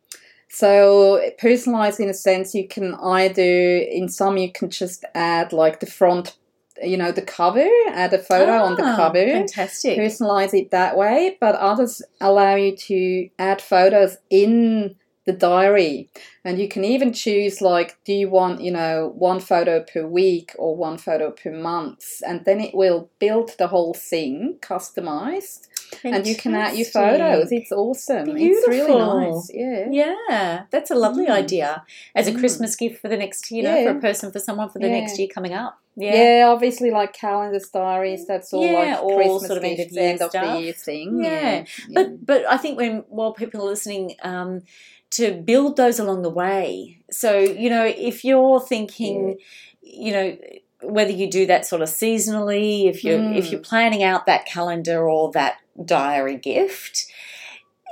So 0.49 1.21
personalized 1.37 1.99
in 1.99 2.09
a 2.09 2.13
sense, 2.13 2.55
you 2.55 2.67
can 2.67 2.95
either 2.95 3.43
in 3.43 4.09
some 4.09 4.37
you 4.37 4.51
can 4.51 4.71
just 4.71 5.05
add 5.13 5.53
like 5.53 5.79
the 5.79 5.85
front, 5.85 6.37
you 6.81 6.97
know, 6.97 7.11
the 7.11 7.21
cover, 7.21 7.67
add 7.89 8.13
a 8.13 8.17
photo 8.17 8.63
on 8.63 8.75
the 8.75 8.83
Ah, 8.83 8.95
cover 8.95 9.23
Fantastic. 9.23 9.99
personalize 9.99 10.55
it 10.59 10.71
that 10.71 10.97
way, 10.97 11.37
but 11.39 11.53
others 11.55 12.01
allow 12.19 12.55
you 12.55 12.75
to 12.75 13.29
add 13.37 13.61
photos 13.61 14.17
in 14.31 14.95
the 15.29 15.37
diary. 15.37 16.09
And 16.45 16.57
you 16.61 16.67
can 16.69 16.83
even 16.85 17.11
choose 17.13 17.61
like, 17.61 17.97
do 18.05 18.13
you 18.13 18.29
want, 18.29 18.61
you 18.61 18.71
know, 18.71 19.13
one 19.29 19.39
photo 19.39 19.83
per 19.83 20.03
week 20.07 20.47
or 20.57 20.75
one 20.75 20.97
photo 20.97 21.31
per 21.31 21.51
month? 21.51 22.03
And 22.27 22.37
then 22.45 22.59
it 22.67 22.73
will 22.73 23.09
build 23.19 23.51
the 23.57 23.67
whole 23.67 23.93
thing 23.93 24.57
customized. 24.61 25.67
and 26.03 26.25
you 26.27 26.35
can 26.35 26.53
add 26.53 26.77
your 26.77 26.85
photos. 26.85 27.51
It's 27.51 27.71
awesome. 27.71 28.37
It's 28.37 28.67
really 28.67 28.95
nice. 28.95 29.49
Yeah. 29.53 29.87
Yeah, 30.01 30.63
that's 30.69 30.91
a 30.91 30.95
lovely 30.95 31.25
Mm. 31.25 31.31
idea 31.43 31.83
as 32.15 32.27
a 32.27 32.31
Mm. 32.31 32.39
Christmas 32.39 32.75
gift 32.75 33.01
for 33.01 33.07
the 33.09 33.17
next, 33.17 33.49
you 33.49 33.63
know, 33.63 33.75
Yeah. 33.75 33.85
for 33.91 33.97
a 33.97 34.01
person, 34.01 34.31
for 34.31 34.39
someone 34.39 34.69
for 34.69 34.77
the 34.79 34.87
Yeah. 34.87 34.99
next 34.99 35.17
year 35.19 35.27
coming 35.33 35.53
up. 35.53 35.73
Yeah. 35.95 36.13
Yeah. 36.39 36.47
obviously, 36.53 36.91
like 36.91 37.11
calendars, 37.13 37.67
diaries, 37.69 38.25
that's 38.27 38.53
all 38.53 38.63
Yeah, 38.65 38.73
like 38.81 39.03
all 39.03 39.15
Christmas 39.15 39.47
sort 39.47 39.57
of 39.57 39.63
end 39.63 39.79
of 39.79 39.91
year 39.91 40.03
end 40.11 40.21
of 40.21 40.31
the 40.31 40.59
year 40.61 40.73
thing. 40.73 41.09
Yeah. 41.23 41.55
Yeah, 41.57 41.63
But 41.97 42.25
but 42.25 42.41
I 42.55 42.57
think 42.57 42.77
when 42.77 42.93
while 43.09 43.33
people 43.33 43.61
are 43.63 43.69
listening, 43.75 44.05
um, 44.23 44.61
to 45.11 45.33
build 45.33 45.77
those 45.77 45.99
along 45.99 46.21
the 46.21 46.29
way. 46.29 46.99
So 47.11 47.39
you 47.39 47.69
know, 47.69 47.85
if 47.85 48.23
you're 48.23 48.59
thinking, 48.61 49.37
you 49.81 50.11
know, 50.11 50.37
whether 50.81 51.11
you 51.11 51.29
do 51.29 51.45
that 51.47 51.65
sort 51.65 51.81
of 51.81 51.89
seasonally, 51.89 52.89
if 52.89 53.03
you're 53.03 53.19
if 53.31 53.45
Mm. 53.47 53.51
you're 53.51 53.61
planning 53.61 54.03
out 54.03 54.25
that 54.25 54.45
calendar 54.45 55.09
or 55.09 55.31
that 55.33 55.57
diary 55.85 56.37
gift. 56.37 57.05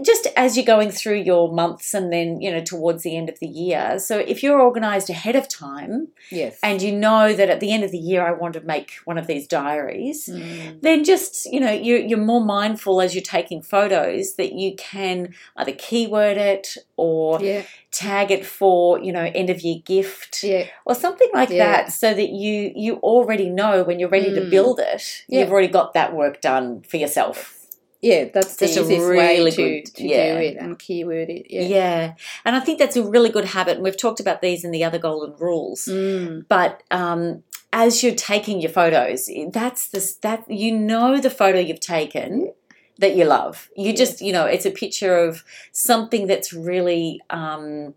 Just 0.04 0.28
as 0.36 0.56
you're 0.56 0.66
going 0.66 0.92
through 0.92 1.22
your 1.22 1.52
months 1.52 1.94
and 1.94 2.12
then, 2.14 2.40
you 2.42 2.52
know, 2.52 2.62
towards 2.64 3.04
the 3.04 3.18
end 3.18 3.30
of 3.30 3.40
the 3.40 3.48
year. 3.48 3.98
So 4.00 4.18
if 4.20 4.44
you're 4.44 4.62
organized 4.62 5.10
ahead 5.10 5.36
of 5.36 5.48
time 5.50 6.10
yes, 6.30 6.60
and 6.62 6.82
you 6.82 6.92
know 6.92 7.34
that 7.34 7.50
at 7.50 7.60
the 7.60 7.72
end 7.72 7.84
of 7.84 7.92
the 7.92 7.98
year 7.98 8.26
I 8.26 8.32
want 8.32 8.54
to 8.54 8.62
make 8.62 8.92
one 9.06 9.18
of 9.18 9.28
these 9.28 9.48
diaries, 9.48 10.28
Mm. 10.32 10.82
then 10.82 11.04
just 11.04 11.46
you 11.52 11.60
know 11.60 11.72
you're, 11.72 12.00
you're 12.00 12.18
more 12.20 12.44
mindful 12.44 13.02
as 13.02 13.16
you're 13.16 13.24
taking 13.24 13.62
photos 13.62 14.36
that 14.36 14.54
you 14.54 14.76
can 14.76 15.34
either 15.56 15.72
keyword 15.74 16.38
it 16.38 16.78
or 16.96 17.42
yeah, 17.42 17.64
tag 17.92 18.32
it 18.32 18.46
for 18.46 19.00
you 19.00 19.12
know 19.12 19.32
end 19.34 19.50
of 19.50 19.62
year 19.62 19.80
gift 19.86 20.44
yeah, 20.44 20.66
or 20.86 20.94
something 20.96 21.30
like 21.34 21.50
Yeah. 21.50 21.66
that 21.84 21.92
so 21.92 22.14
that 22.14 22.30
you 22.30 22.72
you 22.76 22.96
already 22.98 23.50
know 23.50 23.84
when 23.84 24.00
you're 24.00 24.10
ready 24.10 24.34
to 24.34 24.42
Mm. 24.42 24.50
build 24.50 24.80
it 24.80 25.24
you've 25.28 25.52
already 25.52 25.68
got 25.68 25.94
that 25.94 26.14
work 26.14 26.42
done 26.42 26.82
for 26.82 26.98
yourself 26.98 27.57
yeah. 28.02 28.26
That's 28.34 28.56
the 28.58 28.66
That's 28.66 28.78
a 28.78 28.82
easiest 28.84 29.08
really 29.08 29.18
way 29.44 29.52
to, 29.52 29.56
good- 29.82 29.96
to 29.96 30.04
yeah. 30.08 30.34
do 30.36 30.40
it 30.42 30.58
and 30.58 30.78
keyword 30.80 31.30
it. 31.30 31.48
yeah. 31.50 31.62
Yeah. 31.62 32.14
and 32.46 32.56
i 32.56 32.60
think 32.60 32.80
that's 32.80 32.96
a 32.96 33.04
really 33.04 33.30
good 33.30 33.46
habit 33.46 33.76
and 33.76 33.84
we've 33.84 33.98
talked 33.98 34.20
about 34.20 34.42
these 34.42 34.64
in 34.64 34.72
the 34.72 34.84
other 34.84 35.00
golden 35.00 35.36
rules 35.38 35.86
Mm. 35.86 36.46
but 36.48 36.84
um 36.92 37.44
as 37.74 38.02
you're 38.04 38.16
taking 38.16 38.62
your 38.62 38.72
photos 38.72 39.30
that's 39.52 39.90
the 39.90 40.02
that 40.22 40.50
you 40.50 40.72
know 40.72 41.20
the 41.20 41.30
photo 41.30 41.60
you've 41.60 41.80
taken 41.82 42.52
that 43.00 43.16
you 43.16 43.26
love 43.26 43.70
you 43.76 43.94
just 43.96 44.22
you 44.22 44.32
know 44.32 44.46
it's 44.46 44.66
a 44.66 44.72
picture 44.72 45.18
of 45.18 45.44
something 45.72 46.28
that's 46.28 46.54
really 46.54 47.22
um 47.30 47.94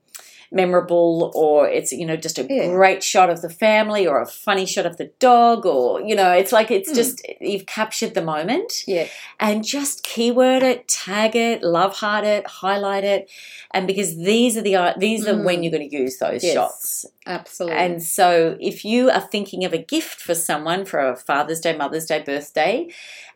memorable 0.53 1.31
or 1.35 1.69
it's 1.69 1.93
you 1.93 2.05
know 2.05 2.17
just 2.17 2.39
a 2.39 2.47
Yeah. 2.49 2.67
great 2.69 3.03
shot 3.03 3.31
of 3.31 3.41
the 3.41 3.49
family 3.51 4.07
or 4.07 4.21
a 4.21 4.27
funny 4.27 4.67
shot 4.67 4.85
of 4.87 4.97
the 4.97 5.11
dog 5.21 5.65
or 5.65 6.01
you 6.01 6.15
know 6.17 6.33
it's 6.33 6.53
like 6.53 6.71
it's 6.71 6.91
Mm. 6.91 6.95
just 6.95 7.23
you've 7.41 7.67
captured 7.67 8.15
the 8.15 8.23
moment 8.23 8.83
Yeah. 8.87 9.07
and 9.39 9.65
just 9.65 10.03
keyword 10.03 10.63
it 10.63 10.89
tag 10.89 11.37
it 11.37 11.63
love 11.63 11.97
heart 11.97 12.25
it 12.25 12.47
highlight 12.47 13.05
it 13.05 13.31
and 13.73 13.87
because 13.87 14.17
these 14.17 14.57
are 14.57 14.63
the 14.63 14.75
uh, 14.77 14.95
these 14.99 15.27
are 15.27 15.35
Mm. 15.35 15.45
when 15.45 15.63
you're 15.63 15.73
going 15.73 15.89
to 15.89 15.97
use 15.97 16.19
those 16.19 16.43
Yes. 16.43 16.55
shots 16.55 17.07
Absolutely. 17.27 17.79
and 17.79 18.03
so, 18.03 18.57
if 18.61 18.85
you 18.85 19.09
are 19.11 19.21
thinking 19.21 19.65
of 19.65 19.73
a 19.73 19.79
gift 19.79 20.21
for 20.21 20.35
someone 20.35 20.85
for 20.85 20.99
a 20.99 21.15
Father's 21.17 21.61
Day, 21.61 21.77
Mother's 21.77 22.07
Day, 22.07 22.21
birthday, 22.21 22.89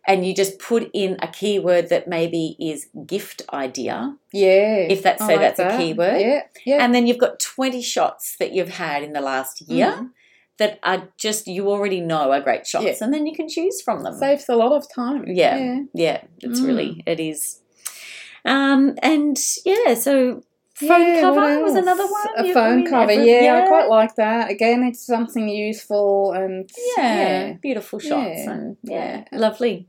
and 0.07 0.27
you 0.27 0.35
just 0.35 0.59
put 0.59 0.91
in 0.93 1.17
a 1.23 1.29
keyword 1.29 1.89
that 1.89 2.07
maybe 2.09 2.57
is 2.61 2.89
gift 3.07 3.43
idea, 3.53 4.17
yeah. 4.33 4.87
if 4.95 5.03
that's 5.03 5.25
say 5.25 5.33
like 5.37 5.41
that's 5.41 5.57
that. 5.59 5.75
a 5.75 5.79
keyword, 5.79 6.21
Yeah. 6.21 6.43
Yeah. 6.67 6.85
and 6.85 6.95
then 6.95 7.07
you've 7.07 7.19
got 7.19 7.39
20 7.41 7.81
shots 7.83 8.37
that 8.39 8.53
you've 8.53 8.71
had 8.71 9.03
in 9.03 9.13
the 9.13 9.21
last 9.21 9.61
year 9.63 9.87
Mm. 9.99 10.11
that 10.59 10.79
are 10.83 11.09
just, 11.17 11.47
you 11.47 11.69
already 11.71 12.01
know 12.01 12.31
are 12.33 12.41
great 12.41 12.67
shots, 12.67 12.85
Yeah. 12.85 12.95
and 13.01 13.13
then 13.15 13.27
you 13.27 13.35
can 13.35 13.49
choose 13.49 13.81
from 13.83 14.03
them. 14.03 14.15
Saves 14.19 14.49
a 14.49 14.57
lot 14.57 14.73
of 14.73 14.85
time. 14.95 15.25
Yeah. 15.27 15.57
Yeah. 15.57 15.81
yeah, 15.95 16.21
it's 16.41 16.61
Mm. 16.61 16.67
really, 16.67 17.03
it 17.07 17.19
is. 17.21 17.61
Um, 18.45 18.97
and 19.03 19.37
yeah, 19.65 19.95
so 19.95 20.43
phone 20.75 21.01
Yeah, 21.15 21.21
cover 21.21 21.63
was 21.63 21.75
another 21.77 22.05
one. 22.07 22.27
A 22.37 22.45
You- 22.45 22.51
I 22.51 22.55
phone 22.55 22.77
mean, 22.79 22.87
cover, 22.91 23.11
every- 23.13 23.31
yeah, 23.31 23.63
I 23.65 23.69
quite 23.69 23.89
like 23.89 24.17
that. 24.17 24.51
Again, 24.51 24.83
it's 24.83 25.01
something 25.07 25.49
useful 25.49 26.33
and 26.33 26.69
yeah, 26.97 27.53
beautiful 27.63 27.99
shots 28.01 28.41
Yeah. 28.45 28.51
and 28.51 28.77
yeah, 28.83 29.23
Yeah. 29.33 29.39
lovely. 29.39 29.87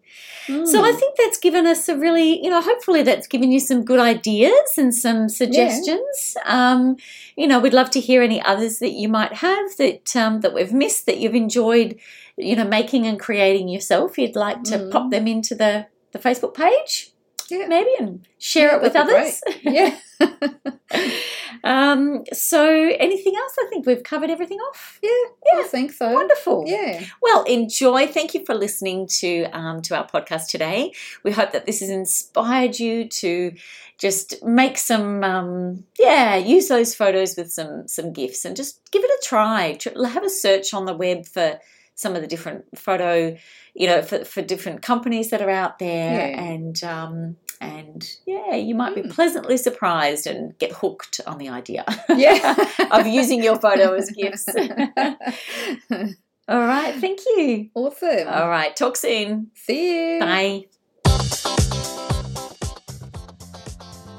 yeah. 0.47 0.63
So 0.65 0.83
I 0.83 0.91
Mm. 0.91 0.99
think 0.99 1.15
that's 1.17 1.39
given 1.39 1.65
us 1.65 1.89
a 1.89 1.97
really, 1.97 2.43
you 2.43 2.49
know, 2.51 2.61
hopefully 2.61 3.01
that's 3.01 3.25
given 3.27 3.51
you 3.51 3.59
some 3.59 3.83
good 3.83 3.99
ideas 3.99 4.77
and 4.77 4.93
some 4.93 5.27
suggestions. 5.27 6.37
Um, 6.45 6.97
you 7.35 7.47
know, 7.47 7.59
we'd 7.59 7.73
love 7.73 7.89
to 7.91 7.99
hear 7.99 8.21
any 8.21 8.41
others 8.41 8.77
that 8.79 8.91
you 8.91 9.09
might 9.09 9.33
have 9.33 9.75
that 9.77 10.15
um, 10.15 10.41
that 10.41 10.53
we've 10.53 10.71
missed 10.73 11.05
that 11.07 11.17
you've 11.17 11.35
enjoyed, 11.35 11.95
you 12.37 12.55
know, 12.55 12.63
making 12.65 13.07
and 13.07 13.19
creating 13.19 13.69
yourself. 13.69 14.17
You'd 14.17 14.35
like 14.35 14.63
to 14.65 14.77
Mm. 14.77 14.91
pop 14.91 15.09
them 15.11 15.27
into 15.27 15.55
the 15.55 15.87
the 16.11 16.19
Facebook 16.19 16.53
page, 16.53 17.11
Yeah. 17.49 17.67
maybe, 17.67 17.91
and 17.99 18.27
share 18.39 18.69
Yeah, 18.69 18.75
it 18.77 18.81
with 18.81 18.95
others. 18.95 19.41
yeah. 19.61 19.97
um, 21.63 22.23
so 22.33 22.65
anything 22.99 23.35
else? 23.35 23.55
I 23.61 23.67
think 23.69 23.85
we've 23.85 24.03
covered 24.03 24.29
everything 24.29 24.59
off. 24.59 24.99
Yeah, 25.01 25.09
yeah, 25.45 25.61
I 25.61 25.63
think 25.63 25.91
so. 25.91 26.13
Wonderful. 26.13 26.63
Yeah. 26.67 27.03
Well, 27.21 27.43
enjoy. 27.43 28.07
Thank 28.07 28.33
you 28.33 28.45
for 28.45 28.55
listening 28.55 29.07
to 29.19 29.45
um, 29.51 29.81
to 29.83 29.97
our 29.97 30.07
podcast 30.07 30.47
today. 30.47 30.93
We 31.23 31.31
hope 31.31 31.51
that 31.51 31.65
this 31.65 31.81
has 31.81 31.89
inspired 31.89 32.79
you 32.79 33.07
to 33.09 33.53
just 33.97 34.43
make 34.43 34.77
some, 34.77 35.23
um, 35.23 35.85
yeah, 35.97 36.35
use 36.35 36.67
those 36.67 36.93
photos 36.95 37.35
with 37.37 37.51
some 37.51 37.87
some 37.87 38.11
gifts 38.11 38.45
and 38.45 38.55
just 38.55 38.79
give 38.91 39.03
it 39.03 39.09
a 39.09 39.23
try. 39.23 39.77
Have 40.09 40.23
a 40.23 40.29
search 40.29 40.73
on 40.73 40.85
the 40.85 40.95
web 40.95 41.25
for 41.25 41.59
some 41.95 42.15
of 42.15 42.21
the 42.21 42.27
different 42.27 42.65
photo, 42.77 43.35
you 43.73 43.87
know, 43.87 44.01
for, 44.01 44.23
for 44.25 44.41
different 44.41 44.81
companies 44.81 45.29
that 45.31 45.41
are 45.41 45.49
out 45.49 45.79
there, 45.79 46.29
Yeah. 46.29 46.41
and 46.43 46.83
um, 46.83 47.37
and 47.61 48.05
yeah, 48.27 48.53
you 48.55 48.75
might 48.75 48.93
be 48.95 49.01
Mm. 49.01 49.11
pleasantly 49.11 49.55
surprised 49.57 50.27
and 50.27 50.57
get 50.59 50.71
hooked 50.73 51.21
on 51.25 51.37
the 51.37 51.47
idea 51.49 51.85
Yeah. 52.09 52.53
of 52.91 53.07
using 53.07 53.41
your 53.43 53.57
photo 53.59 53.93
as 53.93 54.11
gifts. 54.11 54.45
All 56.47 56.59
right, 56.59 56.93
thank 56.95 57.19
you. 57.37 57.69
awesome. 57.73 58.27
All 58.27 58.49
right. 58.49 58.75
Talk 58.75 58.97
soon. 58.97 59.47
See 59.55 60.13
you. 60.15 60.19
Bye. 60.19 60.65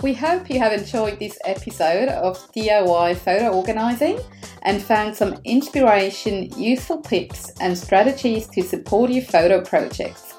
We 0.03 0.13
hope 0.15 0.51
you 0.51 0.59
have 0.59 0.73
enjoyed 0.73 1.19
this 1.19 1.39
episode 1.45 2.09
of 2.09 2.37
DIY 2.53 3.17
photo 3.17 3.49
organizing 3.49 4.19
and 4.67 4.83
found 4.83 5.17
some 5.17 5.41
inspiration, 5.45 6.51
useful 6.59 7.01
tips, 7.01 7.51
and 7.61 7.79
strategies 7.79 8.47
to 8.49 8.63
support 8.63 9.11
your 9.11 9.25
photo 9.25 9.63
projects. 9.63 10.35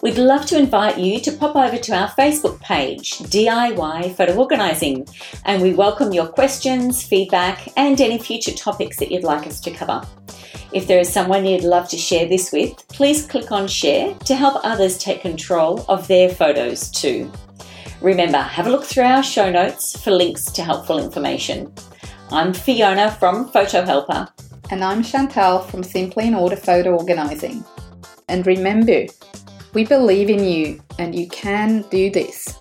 We'd 0.00 0.18
love 0.18 0.46
to 0.46 0.58
invite 0.58 0.98
you 0.98 1.20
to 1.20 1.32
pop 1.32 1.56
over 1.56 1.76
to 1.76 1.94
our 1.94 2.08
Facebook 2.10 2.60
page, 2.60 3.18
DIY 3.18 4.16
Photo 4.16 4.36
Organising, 4.36 5.06
and 5.44 5.60
we 5.60 5.74
welcome 5.74 6.12
your 6.12 6.28
questions, 6.28 7.02
feedback, 7.02 7.68
and 7.76 8.00
any 8.00 8.18
future 8.18 8.52
topics 8.52 8.96
that 8.98 9.10
you'd 9.10 9.24
like 9.24 9.46
us 9.46 9.60
to 9.60 9.70
cover. 9.70 10.00
If 10.72 10.86
there 10.86 11.00
is 11.00 11.12
someone 11.12 11.44
you'd 11.44 11.64
love 11.64 11.88
to 11.90 11.98
share 11.98 12.26
this 12.28 12.50
with, 12.50 12.76
please 12.88 13.26
click 13.26 13.52
on 13.52 13.68
share 13.68 14.14
to 14.14 14.34
help 14.34 14.64
others 14.64 14.96
take 14.96 15.20
control 15.20 15.84
of 15.88 16.08
their 16.08 16.28
photos 16.28 16.90
too. 16.90 17.30
Remember, 18.00 18.38
have 18.38 18.66
a 18.66 18.70
look 18.70 18.84
through 18.84 19.04
our 19.04 19.22
show 19.22 19.50
notes 19.50 20.00
for 20.02 20.12
links 20.12 20.46
to 20.52 20.62
helpful 20.62 20.98
information. 20.98 21.72
I'm 22.32 22.54
Fiona 22.54 23.10
from 23.10 23.50
Photo 23.50 23.84
Helper. 23.84 24.26
And 24.70 24.82
I'm 24.82 25.02
Chantal 25.02 25.58
from 25.58 25.82
Simply 25.82 26.26
in 26.26 26.34
Order 26.34 26.56
Photo 26.56 26.96
Organizing. 26.96 27.62
And 28.26 28.46
remember, 28.46 29.04
we 29.74 29.84
believe 29.84 30.30
in 30.30 30.42
you 30.42 30.82
and 30.98 31.14
you 31.14 31.28
can 31.28 31.84
do 31.90 32.10
this. 32.10 32.58